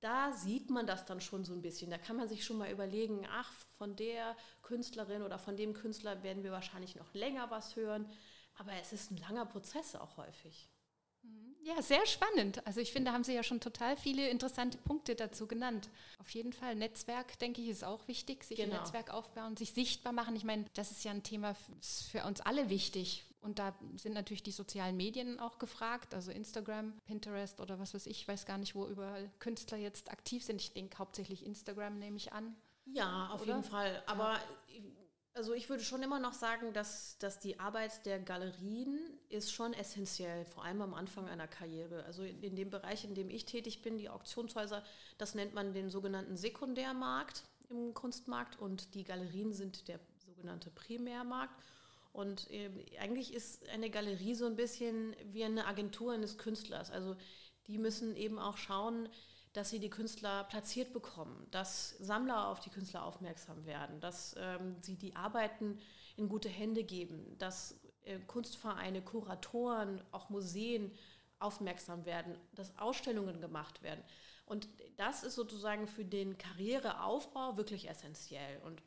[0.00, 1.90] Da sieht man das dann schon so ein bisschen.
[1.90, 6.22] Da kann man sich schon mal überlegen, ach, von der Künstlerin oder von dem Künstler
[6.22, 8.10] werden wir wahrscheinlich noch länger was hören.
[8.56, 10.68] Aber es ist ein langer Prozess auch häufig.
[11.62, 12.66] Ja, sehr spannend.
[12.66, 15.88] Also ich finde, da haben Sie ja schon total viele interessante Punkte dazu genannt.
[16.18, 18.74] Auf jeden Fall Netzwerk, denke ich, ist auch wichtig, sich genau.
[18.74, 20.36] ein Netzwerk aufbauen, sich sichtbar machen.
[20.36, 21.54] Ich meine, das ist ja ein Thema
[22.10, 23.24] für uns alle wichtig.
[23.40, 28.06] Und da sind natürlich die sozialen Medien auch gefragt, also Instagram, Pinterest oder was weiß
[28.06, 30.60] ich, ich weiß gar nicht, wo überall Künstler jetzt aktiv sind.
[30.60, 32.56] Ich denke hauptsächlich Instagram, nehme ich an.
[32.86, 33.56] Ja, auf oder?
[33.56, 34.02] jeden Fall.
[34.06, 34.32] Aber
[34.66, 34.97] ja
[35.38, 38.98] also ich würde schon immer noch sagen, dass, dass die Arbeit der Galerien
[39.28, 42.04] ist schon essentiell, vor allem am Anfang einer Karriere.
[42.04, 44.82] Also in, in dem Bereich, in dem ich tätig bin, die Auktionshäuser,
[45.16, 51.54] das nennt man den sogenannten Sekundärmarkt im Kunstmarkt und die Galerien sind der sogenannte Primärmarkt.
[52.12, 56.90] Und äh, eigentlich ist eine Galerie so ein bisschen wie eine Agentur eines Künstlers.
[56.90, 57.16] Also
[57.68, 59.08] die müssen eben auch schauen,
[59.52, 64.76] dass sie die Künstler platziert bekommen, dass Sammler auf die Künstler aufmerksam werden, dass ähm,
[64.82, 65.78] sie die Arbeiten
[66.16, 70.92] in gute Hände geben, dass äh, Kunstvereine, Kuratoren, auch Museen
[71.38, 74.02] aufmerksam werden, dass Ausstellungen gemacht werden.
[74.46, 78.60] Und das ist sozusagen für den Karriereaufbau wirklich essentiell.
[78.64, 78.82] Und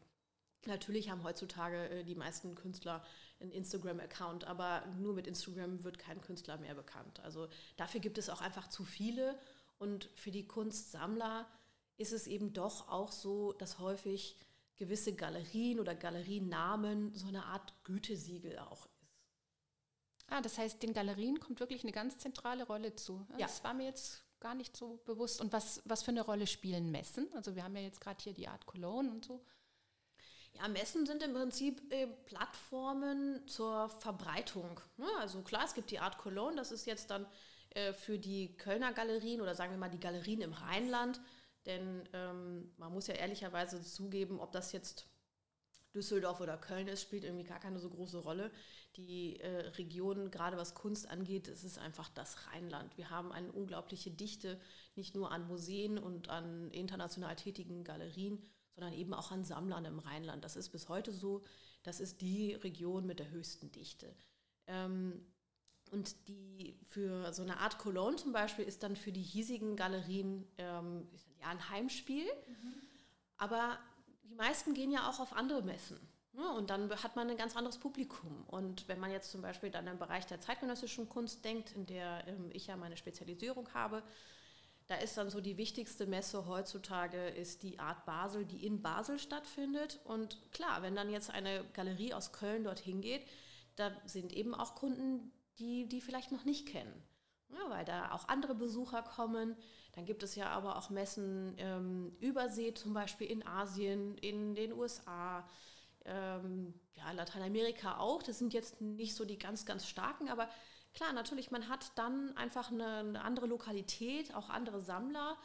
[0.65, 3.03] natürlich haben heutzutage äh, die meisten Künstler
[3.39, 7.19] einen Instagram-Account, aber nur mit Instagram wird kein Künstler mehr bekannt.
[7.21, 7.47] Also
[7.77, 9.37] dafür gibt es auch einfach zu viele.
[9.81, 11.49] Und für die Kunstsammler
[11.97, 14.37] ist es eben doch auch so, dass häufig
[14.75, 18.91] gewisse Galerien oder Galerienamen so eine Art Gütesiegel auch ist.
[20.27, 23.25] Ah, das heißt, den Galerien kommt wirklich eine ganz zentrale Rolle zu.
[23.31, 23.47] Ja.
[23.47, 25.41] Das war mir jetzt gar nicht so bewusst.
[25.41, 27.27] Und was, was für eine Rolle spielen Messen?
[27.33, 29.43] Also wir haben ja jetzt gerade hier die Art Cologne und so.
[30.53, 34.79] Ja, Messen sind im Prinzip äh, Plattformen zur Verbreitung.
[34.97, 35.07] Ne?
[35.19, 37.25] Also klar, es gibt die Art Cologne, das ist jetzt dann
[37.71, 41.21] äh, für die Kölner Galerien oder sagen wir mal die Galerien im Rheinland.
[41.65, 45.07] Denn ähm, man muss ja ehrlicherweise zugeben, ob das jetzt
[45.93, 48.51] Düsseldorf oder Köln ist, spielt irgendwie gar keine so große Rolle.
[48.95, 52.97] Die äh, Region, gerade was Kunst angeht, es ist einfach das Rheinland.
[52.97, 54.59] Wir haben eine unglaubliche Dichte,
[54.95, 58.41] nicht nur an Museen und an international tätigen Galerien,
[58.73, 60.43] sondern eben auch an Sammlern im Rheinland.
[60.43, 61.41] Das ist bis heute so.
[61.83, 64.15] Das ist die Region mit der höchsten Dichte.
[64.67, 65.25] Ähm,
[65.91, 70.47] und die für so eine Art Cologne zum Beispiel ist dann für die hiesigen Galerien
[70.57, 71.07] ähm,
[71.39, 72.25] ja ein Heimspiel.
[72.25, 72.73] Mhm.
[73.37, 73.77] Aber
[74.23, 75.99] die meisten gehen ja auch auf andere Messen.
[76.33, 76.49] Ne?
[76.53, 78.45] Und dann hat man ein ganz anderes Publikum.
[78.47, 82.25] Und wenn man jetzt zum Beispiel dann im Bereich der zeitgenössischen Kunst denkt, in der
[82.27, 84.03] ähm, ich ja meine Spezialisierung habe,
[84.87, 89.19] da ist dann so die wichtigste Messe heutzutage ist die Art Basel, die in Basel
[89.19, 89.99] stattfindet.
[90.05, 93.25] Und klar, wenn dann jetzt eine Galerie aus Köln dorthin geht,
[93.75, 96.93] da sind eben auch Kunden, die die vielleicht noch nicht kennen.
[97.49, 99.55] Ja, weil da auch andere Besucher kommen.
[99.93, 104.71] Dann gibt es ja aber auch Messen ähm, übersee, zum Beispiel in Asien, in den
[104.71, 105.47] USA,
[106.05, 108.23] ähm, ja, Lateinamerika auch.
[108.23, 110.49] Das sind jetzt nicht so die ganz, ganz starken, aber
[110.93, 115.37] klar, natürlich, man hat dann einfach eine, eine andere Lokalität, auch andere Sammler.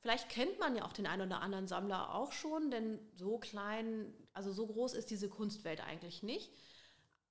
[0.00, 4.14] Vielleicht kennt man ja auch den einen oder anderen Sammler auch schon, denn so klein,
[4.32, 6.52] also so groß ist diese Kunstwelt eigentlich nicht.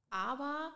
[0.10, 0.73] Aber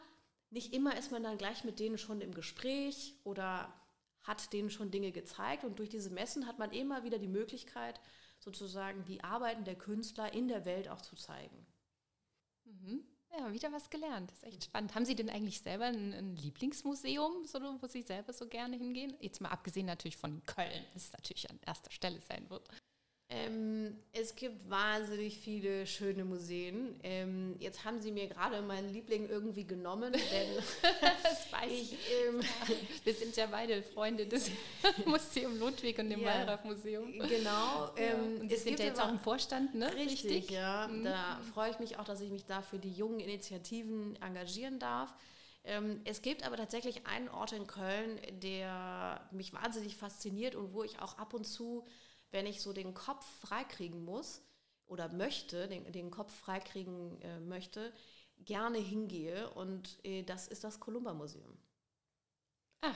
[0.52, 3.74] nicht immer ist man dann gleich mit denen schon im Gespräch oder
[4.22, 5.64] hat denen schon Dinge gezeigt.
[5.64, 8.00] Und durch diese Messen hat man immer wieder die Möglichkeit,
[8.40, 11.66] sozusagen die Arbeiten der Künstler in der Welt auch zu zeigen.
[12.66, 13.04] Mhm.
[13.38, 14.30] Ja, wieder was gelernt.
[14.30, 14.94] Das ist echt spannend.
[14.94, 19.16] Haben Sie denn eigentlich selber ein, ein Lieblingsmuseum, so, wo Sie selber so gerne hingehen?
[19.22, 22.68] Jetzt mal abgesehen natürlich von Köln, das natürlich an erster Stelle sein wird.
[23.34, 27.00] Ähm, es gibt wahnsinnig viele schöne Museen.
[27.02, 30.56] Ähm, jetzt haben Sie mir gerade meinen Liebling irgendwie genommen, denn
[31.24, 31.94] das weiß ich.
[32.28, 32.42] Ähm,
[33.06, 34.52] Wir sind ja beide Freunde des
[35.06, 37.20] Museum Ludwig und dem ja, Wallraf-Museum.
[37.20, 37.92] Genau.
[37.96, 39.94] Ähm, und Sie sind ja jetzt auch im Vorstand, ne?
[39.96, 40.52] Richtig, richtig?
[40.52, 40.90] ja.
[40.90, 41.06] Mhm.
[41.06, 45.16] Da freue ich mich auch, dass ich mich da für die jungen Initiativen engagieren darf.
[45.64, 50.84] Ähm, es gibt aber tatsächlich einen Ort in Köln, der mich wahnsinnig fasziniert und wo
[50.84, 51.86] ich auch ab und zu
[52.32, 54.42] wenn ich so den Kopf freikriegen muss
[54.88, 57.94] oder möchte, den, den Kopf freikriegen äh, möchte,
[58.40, 59.50] gerne hingehe.
[59.52, 61.58] Und äh, das ist das Columba-Museum.
[62.82, 62.96] Ah.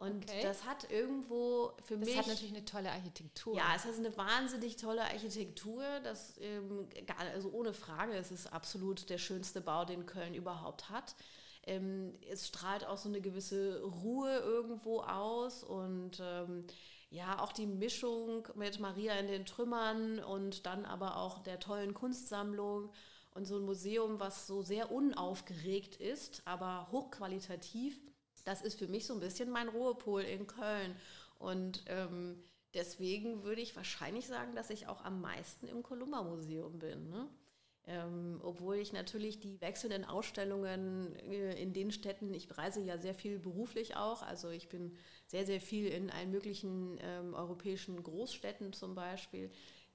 [0.00, 0.42] Und okay.
[0.42, 2.16] das hat irgendwo für das mich.
[2.16, 3.54] Das hat natürlich eine tolle Architektur.
[3.54, 5.84] Ja, es hat eine wahnsinnig tolle Architektur.
[6.02, 11.16] Das, ähm, also ohne Frage, es ist absolut der schönste Bau, den Köln überhaupt hat.
[11.64, 16.64] Ähm, es strahlt auch so eine gewisse Ruhe irgendwo aus und ähm,
[17.10, 21.92] ja, auch die Mischung mit Maria in den Trümmern und dann aber auch der tollen
[21.92, 22.90] Kunstsammlung
[23.34, 28.00] und so ein Museum, was so sehr unaufgeregt ist, aber hochqualitativ,
[28.44, 30.96] das ist für mich so ein bisschen mein Ruhepol in Köln.
[31.38, 32.42] Und ähm,
[32.74, 37.08] deswegen würde ich wahrscheinlich sagen, dass ich auch am meisten im Columba-Museum bin.
[37.08, 37.28] Ne?
[37.86, 43.14] Ähm, obwohl ich natürlich die wechselnden Ausstellungen äh, in den Städten, ich reise ja sehr
[43.14, 48.72] viel beruflich auch, also ich bin sehr, sehr viel in allen möglichen ähm, europäischen Großstädten
[48.74, 49.50] zum Beispiel.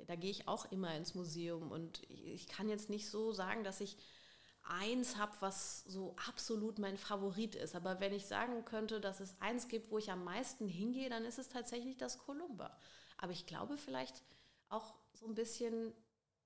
[0.08, 3.64] Da gehe ich auch immer ins Museum und ich, ich kann jetzt nicht so sagen,
[3.64, 3.98] dass ich
[4.64, 7.76] eins habe, was so absolut mein Favorit ist.
[7.76, 11.24] Aber wenn ich sagen könnte, dass es eins gibt, wo ich am meisten hingehe, dann
[11.24, 12.76] ist es tatsächlich das Columba.
[13.18, 14.24] Aber ich glaube vielleicht
[14.70, 15.94] auch so ein bisschen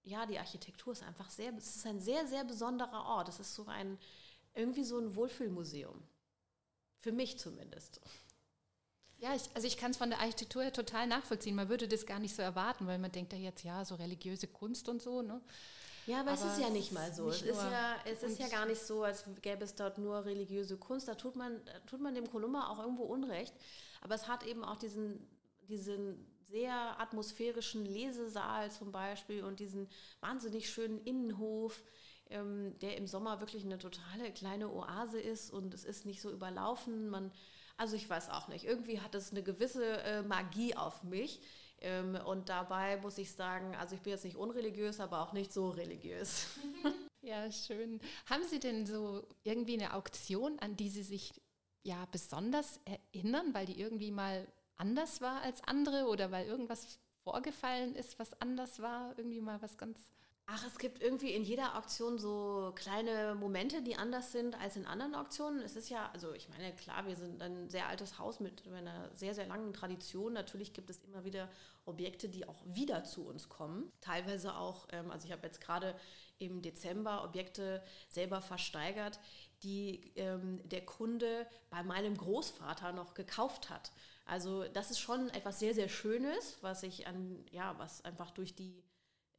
[0.10, 3.30] ja, die Architektur ist einfach sehr, es ist ein sehr, sehr besonderer Ort.
[3.30, 3.98] Es ist so ein,
[4.54, 6.02] irgendwie so ein Wohlfühlmuseum.
[7.00, 8.02] Für mich zumindest.
[9.20, 11.56] Ja, ich, also ich kann es von der Architektur her total nachvollziehen.
[11.56, 14.48] Man würde das gar nicht so erwarten, weil man denkt ja jetzt, ja, so religiöse
[14.48, 15.42] Kunst und so, ne?
[16.08, 17.30] Ja, aber, aber es ist ja nicht mal so.
[17.30, 20.78] Es ist ja, es ist ja gar nicht so, als gäbe es dort nur religiöse
[20.78, 21.08] Kunst.
[21.08, 23.54] Da tut man, tut man dem Kolumba auch irgendwo Unrecht.
[24.02, 25.28] Aber es hat eben auch diesen,
[25.68, 29.88] diesen sehr atmosphärischen Lesesaal zum Beispiel und diesen
[30.22, 31.84] wahnsinnig schönen Innenhof.
[32.32, 36.30] ähm, der im Sommer wirklich eine totale kleine Oase ist und es ist nicht so
[36.32, 37.10] überlaufen.
[37.10, 37.32] Man,
[37.78, 41.42] also ich weiß auch nicht, irgendwie hat es eine gewisse äh, Magie auf mich.
[41.82, 45.52] Ähm, und dabei muss ich sagen, also ich bin jetzt nicht unreligiös, aber auch nicht
[45.54, 46.48] so religiös.
[47.22, 48.00] Ja, schön.
[48.30, 51.34] Haben Sie denn so irgendwie eine Auktion, an die Sie sich
[51.84, 54.48] ja besonders erinnern, weil die irgendwie mal
[54.80, 59.78] anders war als andere oder weil irgendwas vorgefallen ist, was anders war, irgendwie mal was
[59.78, 60.00] ganz
[60.52, 64.88] Ach, es gibt irgendwie in jeder Auktion so kleine Momente, die anders sind als in
[64.88, 65.62] anderen Auktionen.
[65.62, 69.16] Es ist ja, also ich meine, klar, wir sind ein sehr altes Haus mit einer
[69.16, 70.34] sehr, sehr langen Tradition.
[70.34, 71.50] Natürlich gibt es immer wieder
[71.86, 73.92] Objekte, die auch wieder zu uns kommen.
[74.02, 75.94] Teilweise auch, ähm, also ich habe jetzt gerade
[76.40, 79.20] im Dezember Objekte selber versteigert,
[79.64, 83.92] die ähm, der Kunde bei meinem Großvater noch gekauft hat.
[84.26, 88.56] Also das ist schon etwas sehr, sehr Schönes, was ich an, ja, was einfach durch
[88.56, 88.84] die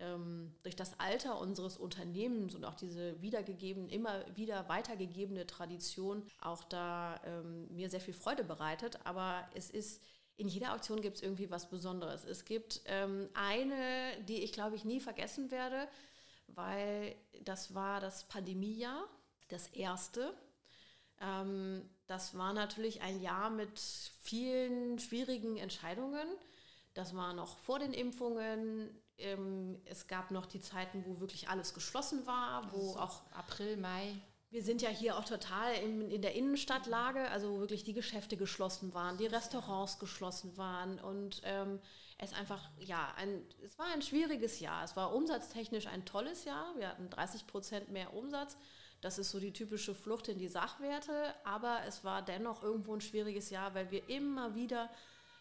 [0.01, 6.65] ähm, durch das Alter unseres Unternehmens und auch diese wiedergegebene, immer wieder weitergegebene Tradition auch
[6.65, 8.99] da ähm, mir sehr viel Freude bereitet.
[9.05, 10.03] Aber es ist,
[10.37, 12.25] in jeder Auktion gibt es irgendwie was Besonderes.
[12.25, 15.87] Es gibt ähm, eine, die ich glaube ich nie vergessen werde,
[16.49, 19.05] weil das war das Pandemiejahr,
[19.51, 20.35] das erste.
[21.21, 23.79] Ähm, das war natürlich ein Jahr mit
[24.23, 26.27] vielen schwierigen Entscheidungen.
[26.95, 28.91] Das war noch vor den Impfungen.
[29.19, 33.77] Ähm, es gab noch die Zeiten, wo wirklich alles geschlossen war, wo also auch April,
[33.77, 34.21] Mai.
[34.51, 38.37] Wir sind ja hier auch total in, in der Innenstadtlage, also wo wirklich die Geschäfte
[38.37, 41.79] geschlossen waren, die Restaurants geschlossen waren und ähm,
[42.19, 44.83] es einfach, ja, ein, es war ein schwieriges Jahr.
[44.85, 46.75] Es war umsatztechnisch ein tolles Jahr.
[46.77, 48.57] Wir hatten 30 Prozent mehr Umsatz.
[49.01, 53.01] Das ist so die typische Flucht in die Sachwerte, aber es war dennoch irgendwo ein
[53.01, 54.91] schwieriges Jahr, weil wir immer wieder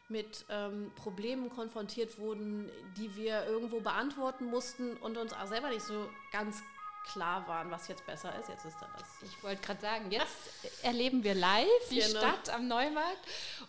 [0.07, 5.83] mit ähm, Problemen konfrontiert wurden, die wir irgendwo beantworten mussten und uns auch selber nicht
[5.83, 6.63] so ganz
[7.03, 8.49] klar waren, was jetzt besser ist.
[8.49, 9.07] Jetzt ist da das.
[9.29, 12.19] Ich wollte gerade sagen, jetzt erleben wir live die genau.
[12.19, 13.19] Stadt am Neumarkt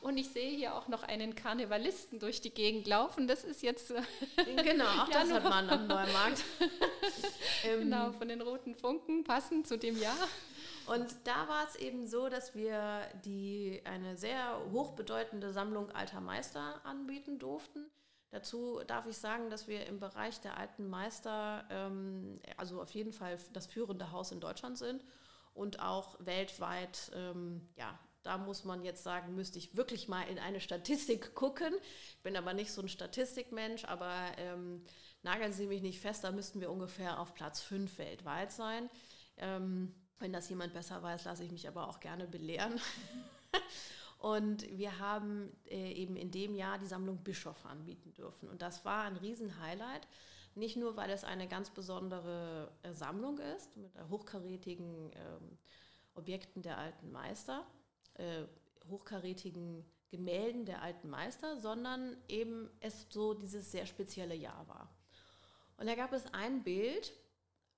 [0.00, 3.26] und ich sehe hier auch noch einen Karnevalisten durch die Gegend laufen.
[3.26, 3.92] Das ist jetzt.
[4.36, 6.44] genau, auch das hat man am Neumarkt.
[7.62, 10.28] genau, ähm, von den roten Funken passend zu dem Jahr.
[10.86, 16.80] Und da war es eben so, dass wir die, eine sehr hochbedeutende Sammlung alter Meister
[16.84, 17.90] anbieten durften.
[18.30, 23.12] Dazu darf ich sagen, dass wir im Bereich der alten Meister, ähm, also auf jeden
[23.12, 25.04] Fall das führende Haus in Deutschland sind
[25.52, 30.38] und auch weltweit, ähm, ja, da muss man jetzt sagen, müsste ich wirklich mal in
[30.38, 31.72] eine Statistik gucken.
[32.16, 34.84] Ich bin aber nicht so ein Statistikmensch, aber ähm,
[35.22, 38.90] nageln Sie mich nicht fest, da müssten wir ungefähr auf Platz 5 weltweit sein.
[39.38, 42.78] Ähm, wenn das jemand besser weiß, lasse ich mich aber auch gerne belehren.
[44.20, 48.50] und wir haben äh, eben in dem Jahr die Sammlung Bischof anbieten dürfen.
[48.50, 50.06] Und das war ein Riesenhighlight.
[50.54, 55.58] Nicht nur, weil es eine ganz besondere äh, Sammlung ist, mit hochkarätigen ähm,
[56.12, 57.64] Objekten der alten Meister,
[58.14, 58.44] äh,
[58.90, 64.94] hochkarätigen Gemälden der alten Meister, sondern eben es so dieses sehr spezielle Jahr war.
[65.78, 67.14] Und da gab es ein Bild,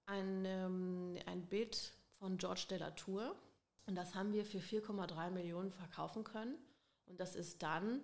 [0.07, 3.37] ein, ähm, ein Bild von George de la Tour.
[3.87, 6.57] Und das haben wir für 4,3 Millionen verkaufen können.
[7.07, 8.01] Und das ist dann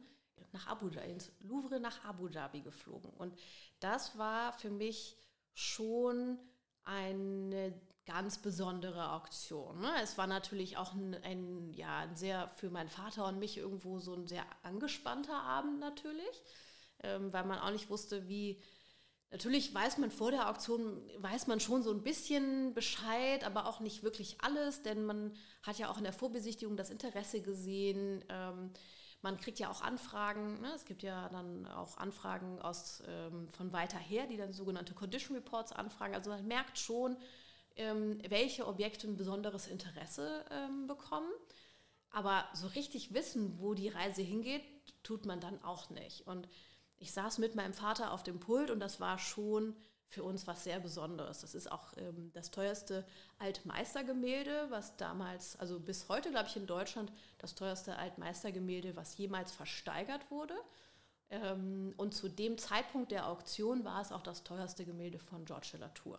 [0.53, 3.11] nach Abu Dhabi, ins Louvre nach Abu Dhabi geflogen.
[3.11, 3.39] Und
[3.81, 5.16] das war für mich
[5.55, 6.39] schon
[6.85, 7.74] eine
[8.07, 9.81] ganz besondere Auktion.
[9.81, 9.91] Ne?
[10.03, 13.99] Es war natürlich auch ein, ein, ja, ein sehr für meinen Vater und mich irgendwo
[13.99, 16.43] so ein sehr angespannter Abend natürlich,
[17.03, 18.62] ähm, weil man auch nicht wusste, wie
[19.31, 23.81] Natürlich weiß man vor der Auktion, weiß man schon so ein bisschen Bescheid, aber auch
[23.81, 28.24] nicht wirklich alles, denn man hat ja auch in der Vorbesichtigung das Interesse gesehen.
[28.31, 28.70] Ähm,
[29.20, 30.61] man kriegt ja auch Anfragen.
[30.61, 30.72] Ne?
[30.74, 35.37] Es gibt ja dann auch Anfragen aus, ähm, von weiter her, die dann sogenannte Condition
[35.37, 36.14] Reports anfragen.
[36.14, 37.16] Also man merkt schon,
[37.76, 41.31] ähm, welche Objekte ein besonderes Interesse ähm, bekommen.
[42.11, 44.62] Aber so richtig wissen, wo die Reise hingeht,
[45.03, 46.26] tut man dann auch nicht.
[46.26, 46.49] Und
[46.99, 49.76] ich saß mit meinem Vater auf dem Pult und das war schon
[50.09, 51.40] für uns was sehr Besonderes.
[51.40, 53.07] Das ist auch ähm, das teuerste
[53.38, 59.53] Altmeistergemälde, was damals, also bis heute, glaube ich, in Deutschland das teuerste Altmeistergemälde, was jemals
[59.53, 60.55] versteigert wurde.
[61.30, 65.68] Ähm, und zu dem Zeitpunkt der Auktion war es auch das teuerste Gemälde von George
[65.72, 66.18] de la Tour.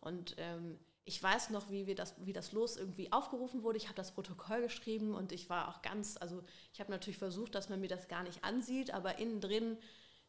[0.00, 3.76] Und ähm, ich weiß noch, wie, wir das, wie das Los irgendwie aufgerufen wurde.
[3.76, 6.42] Ich habe das Protokoll geschrieben und ich war auch ganz, also
[6.72, 9.78] ich habe natürlich versucht, dass man mir das gar nicht ansieht, aber innen drin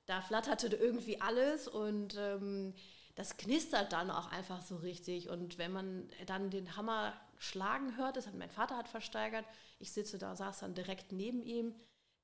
[0.06, 2.74] da flatterte irgendwie alles und ähm,
[3.16, 5.30] das knistert dann auch einfach so richtig.
[5.30, 9.46] Und wenn man dann den Hammer schlagen hört, das hat mein Vater hat versteigert,
[9.80, 11.76] ich sitze da, saß dann direkt neben ihm,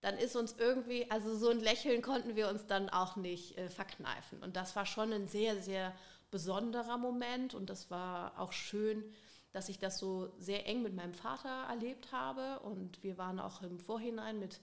[0.02, 3.70] dann ist uns irgendwie, also so ein Lächeln konnten wir uns dann auch nicht äh,
[3.70, 4.42] verkneifen.
[4.42, 5.94] Und das war schon ein sehr, sehr
[6.32, 9.04] besonderer Moment und das war auch schön,
[9.52, 13.62] dass ich das so sehr eng mit meinem Vater erlebt habe und wir waren auch
[13.64, 14.62] im Vorhinein mit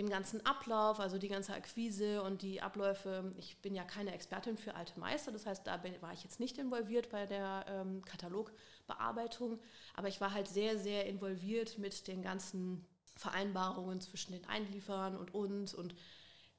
[0.00, 3.32] dem ganzen Ablauf, also die ganze Akquise und die Abläufe.
[3.36, 6.40] Ich bin ja keine Expertin für alte Meister, das heißt, da bin, war ich jetzt
[6.40, 9.60] nicht involviert bei der ähm, Katalogbearbeitung,
[9.94, 15.34] aber ich war halt sehr, sehr involviert mit den ganzen Vereinbarungen zwischen den Einliefern und
[15.34, 15.94] uns und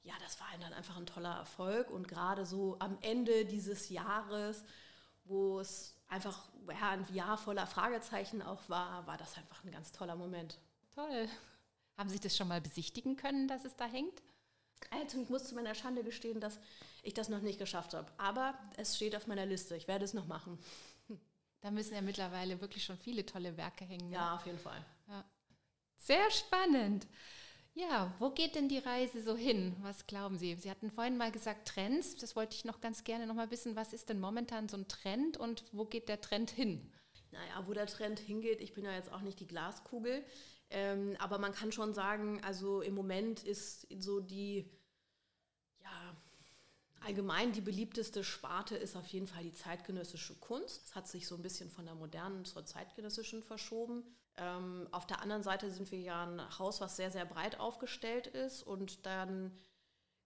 [0.04, 4.64] ja, das war dann einfach ein toller Erfolg und gerade so am Ende dieses Jahres,
[5.24, 9.92] wo es einfach ja, ein Jahr voller Fragezeichen auch war, war das einfach ein ganz
[9.92, 10.60] toller Moment.
[10.94, 11.28] Toll.
[11.98, 14.22] Haben Sie das schon mal besichtigen können, dass es da hängt?
[14.90, 16.60] Also ich muss zu meiner Schande gestehen, dass
[17.04, 18.12] ich das noch nicht geschafft habe.
[18.18, 19.76] Aber es steht auf meiner Liste.
[19.76, 20.58] Ich werde es noch machen.
[21.62, 24.10] Da müssen ja mittlerweile wirklich schon viele tolle Werke hängen.
[24.10, 24.16] Ne?
[24.16, 24.84] Ja, auf jeden Fall.
[25.08, 25.24] Ja.
[25.96, 27.06] Sehr spannend.
[27.74, 29.76] Ja, wo geht denn die Reise so hin?
[29.82, 30.56] Was glauben Sie?
[30.56, 32.16] Sie hatten vorhin mal gesagt Trends.
[32.16, 33.76] Das wollte ich noch ganz gerne noch mal wissen.
[33.76, 36.92] Was ist denn momentan so ein Trend und wo geht der Trend hin?
[37.32, 40.26] Naja, wo der Trend hingeht, ich bin ja jetzt auch nicht die Glaskugel.
[40.72, 44.70] Ähm, aber man kann schon sagen, also im Moment ist so die,
[45.82, 46.16] ja,
[47.02, 50.88] allgemein die beliebteste Sparte ist auf jeden Fall die zeitgenössische Kunst.
[50.88, 54.04] Es hat sich so ein bisschen von der modernen zur zeitgenössischen verschoben.
[54.38, 58.28] Ähm, auf der anderen Seite sind wir ja ein Haus, was sehr, sehr breit aufgestellt
[58.28, 59.52] ist und dann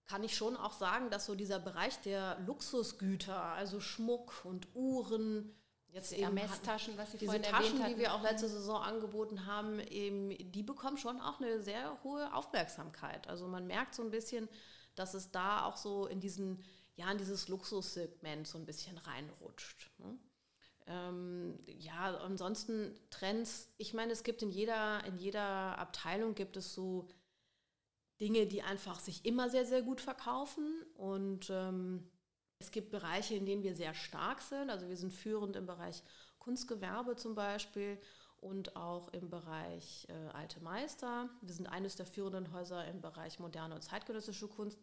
[0.06, 5.56] kann ich schon auch sagen, dass so dieser Bereich der Luxusgüter, also Schmuck und Uhren,
[5.96, 10.30] Jetzt die Messtaschen, was Sie diese Taschen, die wir auch letzte Saison angeboten haben, eben,
[10.52, 13.30] die bekommen schon auch eine sehr hohe Aufmerksamkeit.
[13.30, 14.50] Also man merkt so ein bisschen,
[14.96, 16.62] dass es da auch so in diesen,
[16.98, 19.90] ja, in dieses Luxussegment so ein bisschen reinrutscht.
[20.00, 20.20] Ne?
[20.88, 26.74] Ähm, ja, ansonsten Trends, ich meine, es gibt in jeder, in jeder Abteilung gibt es
[26.74, 27.08] so
[28.20, 32.12] Dinge, die einfach sich immer sehr, sehr gut verkaufen und ähm,
[32.60, 34.70] es gibt Bereiche, in denen wir sehr stark sind.
[34.70, 36.02] Also wir sind führend im Bereich
[36.40, 37.98] Kunstgewerbe zum Beispiel
[38.40, 41.30] und auch im Bereich äh, Alte Meister.
[41.42, 44.80] Wir sind eines der führenden Häuser im Bereich moderne und zeitgenössische Kunst.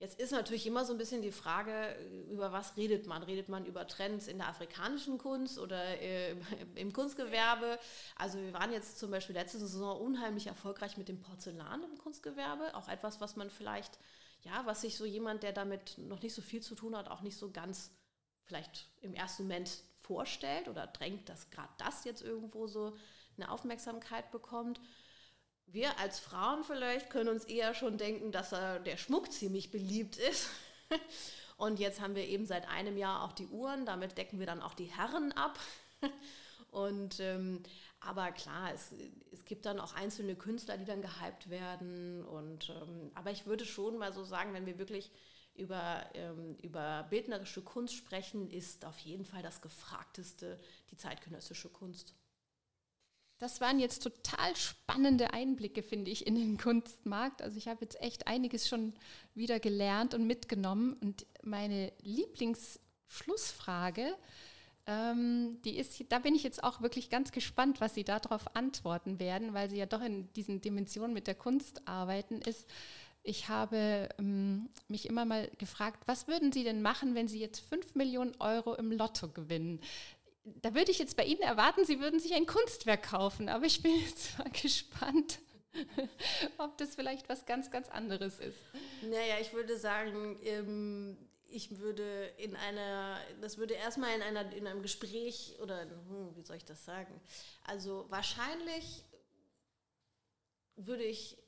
[0.00, 1.96] Jetzt ist natürlich immer so ein bisschen die Frage,
[2.30, 3.24] über was redet man?
[3.24, 6.36] Redet man über Trends in der afrikanischen Kunst oder äh,
[6.76, 7.78] im Kunstgewerbe?
[8.16, 12.74] Also wir waren jetzt zum Beispiel letzte Saison unheimlich erfolgreich mit dem Porzellan im Kunstgewerbe.
[12.74, 13.98] Auch etwas, was man vielleicht
[14.42, 17.22] ja, was sich so jemand, der damit noch nicht so viel zu tun hat, auch
[17.22, 17.90] nicht so ganz
[18.44, 22.96] vielleicht im ersten Moment vorstellt oder drängt, dass gerade das jetzt irgendwo so
[23.36, 24.80] eine Aufmerksamkeit bekommt.
[25.66, 30.16] Wir als Frauen vielleicht können uns eher schon denken, dass er, der Schmuck ziemlich beliebt
[30.16, 30.48] ist.
[31.58, 34.62] Und jetzt haben wir eben seit einem Jahr auch die Uhren, damit decken wir dann
[34.62, 35.58] auch die Herren ab.
[36.70, 37.62] Und ähm,
[38.00, 38.94] aber klar, es,
[39.32, 42.24] es gibt dann auch einzelne Künstler, die dann gehypt werden.
[42.24, 45.10] Und, ähm, aber ich würde schon mal so sagen, wenn wir wirklich
[45.54, 52.14] über, ähm, über bildnerische Kunst sprechen, ist auf jeden Fall das Gefragteste die zeitgenössische Kunst.
[53.38, 57.42] Das waren jetzt total spannende Einblicke, finde ich, in den Kunstmarkt.
[57.42, 58.94] Also ich habe jetzt echt einiges schon
[59.34, 60.94] wieder gelernt und mitgenommen.
[60.94, 64.16] Und meine Lieblingsschlussfrage
[64.88, 69.20] ähm, die ist, da bin ich jetzt auch wirklich ganz gespannt, was Sie darauf antworten
[69.20, 72.66] werden, weil Sie ja doch in diesen Dimensionen mit der Kunst arbeiten, ist,
[73.22, 77.60] ich habe ähm, mich immer mal gefragt, was würden Sie denn machen, wenn Sie jetzt
[77.60, 79.80] 5 Millionen Euro im Lotto gewinnen?
[80.44, 83.82] Da würde ich jetzt bei Ihnen erwarten, Sie würden sich ein Kunstwerk kaufen, aber ich
[83.82, 85.40] bin jetzt mal gespannt,
[86.56, 88.58] ob das vielleicht was ganz, ganz anderes ist.
[89.02, 91.18] Naja, ich würde sagen, ähm,
[91.48, 96.42] ich würde in einer, das würde erstmal in, einer, in einem Gespräch oder, hm, wie
[96.42, 97.20] soll ich das sagen?
[97.64, 99.04] Also wahrscheinlich
[100.76, 101.38] würde ich,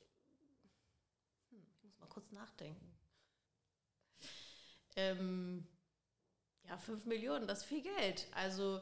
[1.49, 2.91] hm, ich muss mal kurz nachdenken.
[4.95, 5.67] Ähm,
[6.67, 8.27] ja, 5 Millionen, das ist viel Geld.
[8.33, 8.81] Also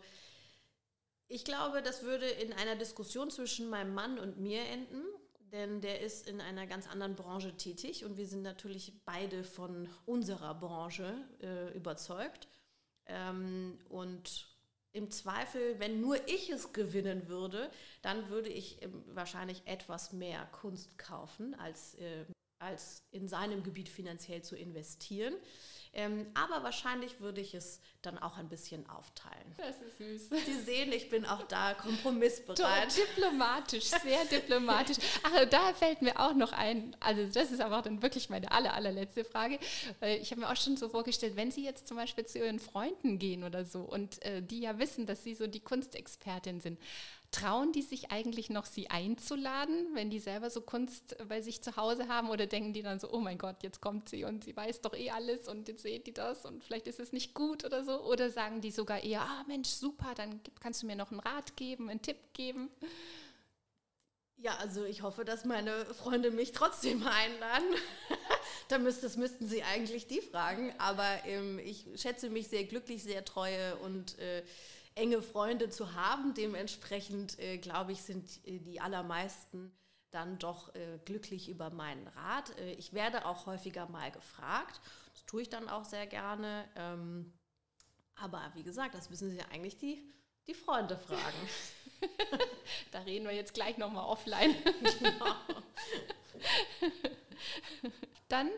[1.27, 5.03] ich glaube, das würde in einer Diskussion zwischen meinem Mann und mir enden
[5.51, 9.89] denn der ist in einer ganz anderen Branche tätig und wir sind natürlich beide von
[10.05, 12.47] unserer Branche äh, überzeugt.
[13.05, 14.47] Ähm, und
[14.91, 17.69] im Zweifel, wenn nur ich es gewinnen würde,
[18.01, 22.25] dann würde ich ähm, wahrscheinlich etwas mehr Kunst kaufen, als, äh,
[22.59, 25.33] als in seinem Gebiet finanziell zu investieren.
[25.91, 29.55] Ähm, aber wahrscheinlich würde ich es dann auch ein bisschen aufteilen.
[29.57, 30.29] Das ist süß.
[30.45, 32.95] Sie sehen, ich bin auch da kompromissbereit.
[32.95, 34.97] diplomatisch, sehr diplomatisch.
[35.23, 38.75] Ach, da fällt mir auch noch ein, also das ist aber dann wirklich meine aller,
[38.75, 39.57] allerletzte Frage.
[40.21, 43.17] Ich habe mir auch schon so vorgestellt, wenn Sie jetzt zum Beispiel zu Ihren Freunden
[43.17, 46.79] gehen oder so und äh, die ja wissen, dass Sie so die Kunstexpertin sind,
[47.31, 51.75] Trauen die sich eigentlich noch, sie einzuladen, wenn die selber so Kunst bei sich zu
[51.75, 52.29] Hause haben?
[52.29, 54.95] Oder denken die dann so, oh mein Gott, jetzt kommt sie und sie weiß doch
[54.95, 58.01] eh alles und jetzt seht die das und vielleicht ist es nicht gut oder so?
[58.03, 61.55] Oder sagen die sogar eher, ah Mensch, super, dann kannst du mir noch einen Rat
[61.55, 62.69] geben, einen Tipp geben?
[64.41, 67.75] Ja, also ich hoffe, dass meine Freunde mich trotzdem einladen.
[68.69, 70.73] da müsst, das müssten sie eigentlich die fragen.
[70.77, 74.43] Aber ähm, ich schätze mich sehr glücklich, sehr treue und äh,
[74.99, 76.33] enge Freunde zu haben.
[76.33, 79.71] Dementsprechend, äh, glaube ich, sind äh, die allermeisten
[80.11, 82.57] dann doch äh, glücklich über meinen Rat.
[82.59, 84.81] Äh, ich werde auch häufiger mal gefragt.
[85.13, 86.67] Das tue ich dann auch sehr gerne.
[86.75, 87.33] Ähm,
[88.15, 90.01] aber wie gesagt, das müssen sie eigentlich die,
[90.47, 91.49] die Freunde fragen.
[92.91, 94.55] da reden wir jetzt gleich nochmal offline.
[94.99, 95.35] Genau.
[98.27, 98.49] Dann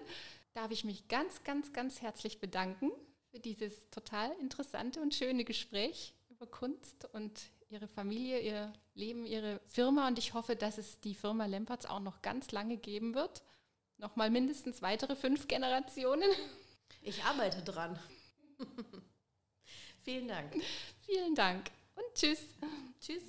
[0.53, 2.91] darf ich mich ganz, ganz, ganz herzlich bedanken
[3.29, 7.39] für dieses total interessante und schöne Gespräch über Kunst und
[7.69, 10.07] Ihre Familie, Ihr Leben, Ihre Firma.
[10.07, 13.43] Und ich hoffe, dass es die Firma Lempertz auch noch ganz lange geben wird.
[13.97, 16.27] Nochmal mindestens weitere fünf Generationen.
[17.03, 17.99] Ich arbeite dran.
[20.03, 20.55] Vielen Dank.
[21.05, 22.41] Vielen Dank und tschüss.
[22.99, 23.23] Tschüss.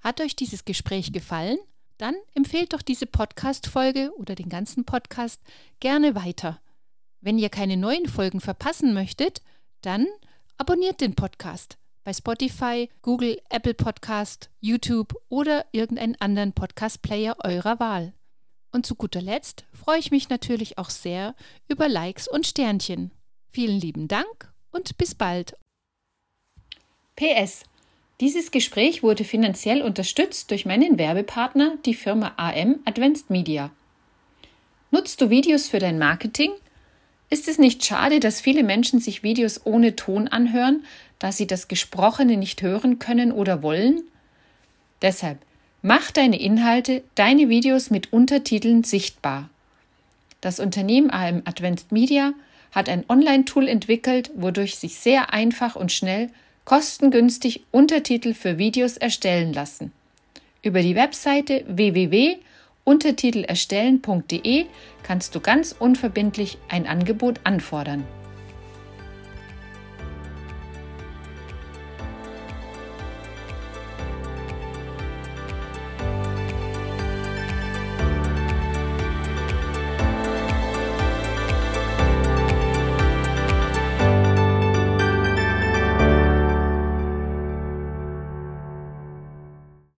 [0.00, 1.58] Hat euch dieses Gespräch gefallen?
[1.98, 5.40] Dann empfehlt doch diese Podcast-Folge oder den ganzen Podcast
[5.78, 6.60] gerne weiter.
[7.20, 9.40] Wenn ihr keine neuen Folgen verpassen möchtet,
[9.82, 10.08] dann
[10.58, 18.14] abonniert den Podcast bei Spotify, Google, Apple Podcast, YouTube oder irgendeinen anderen Podcast-Player eurer Wahl.
[18.70, 21.34] Und zu guter Letzt freue ich mich natürlich auch sehr
[21.66, 23.10] über Likes und Sternchen.
[23.48, 25.56] Vielen lieben Dank und bis bald.
[27.16, 27.64] PS
[28.20, 33.72] dieses Gespräch wurde finanziell unterstützt durch meinen Werbepartner, die Firma AM Advanced Media.
[34.92, 36.52] Nutzt du Videos für dein Marketing?
[37.28, 40.84] Ist es nicht schade, dass viele Menschen sich Videos ohne Ton anhören,
[41.18, 44.02] da sie das Gesprochene nicht hören können oder wollen?
[45.02, 45.38] Deshalb
[45.82, 49.48] mach deine Inhalte, deine Videos mit Untertiteln sichtbar.
[50.40, 52.32] Das Unternehmen AM Advanced Media
[52.72, 56.30] hat ein Online-Tool entwickelt, wodurch sich sehr einfach und schnell
[56.64, 59.92] kostengünstig Untertitel für Videos erstellen lassen.
[60.62, 64.66] Über die Webseite www.untertitelerstellen.de
[65.04, 68.04] kannst du ganz unverbindlich ein Angebot anfordern.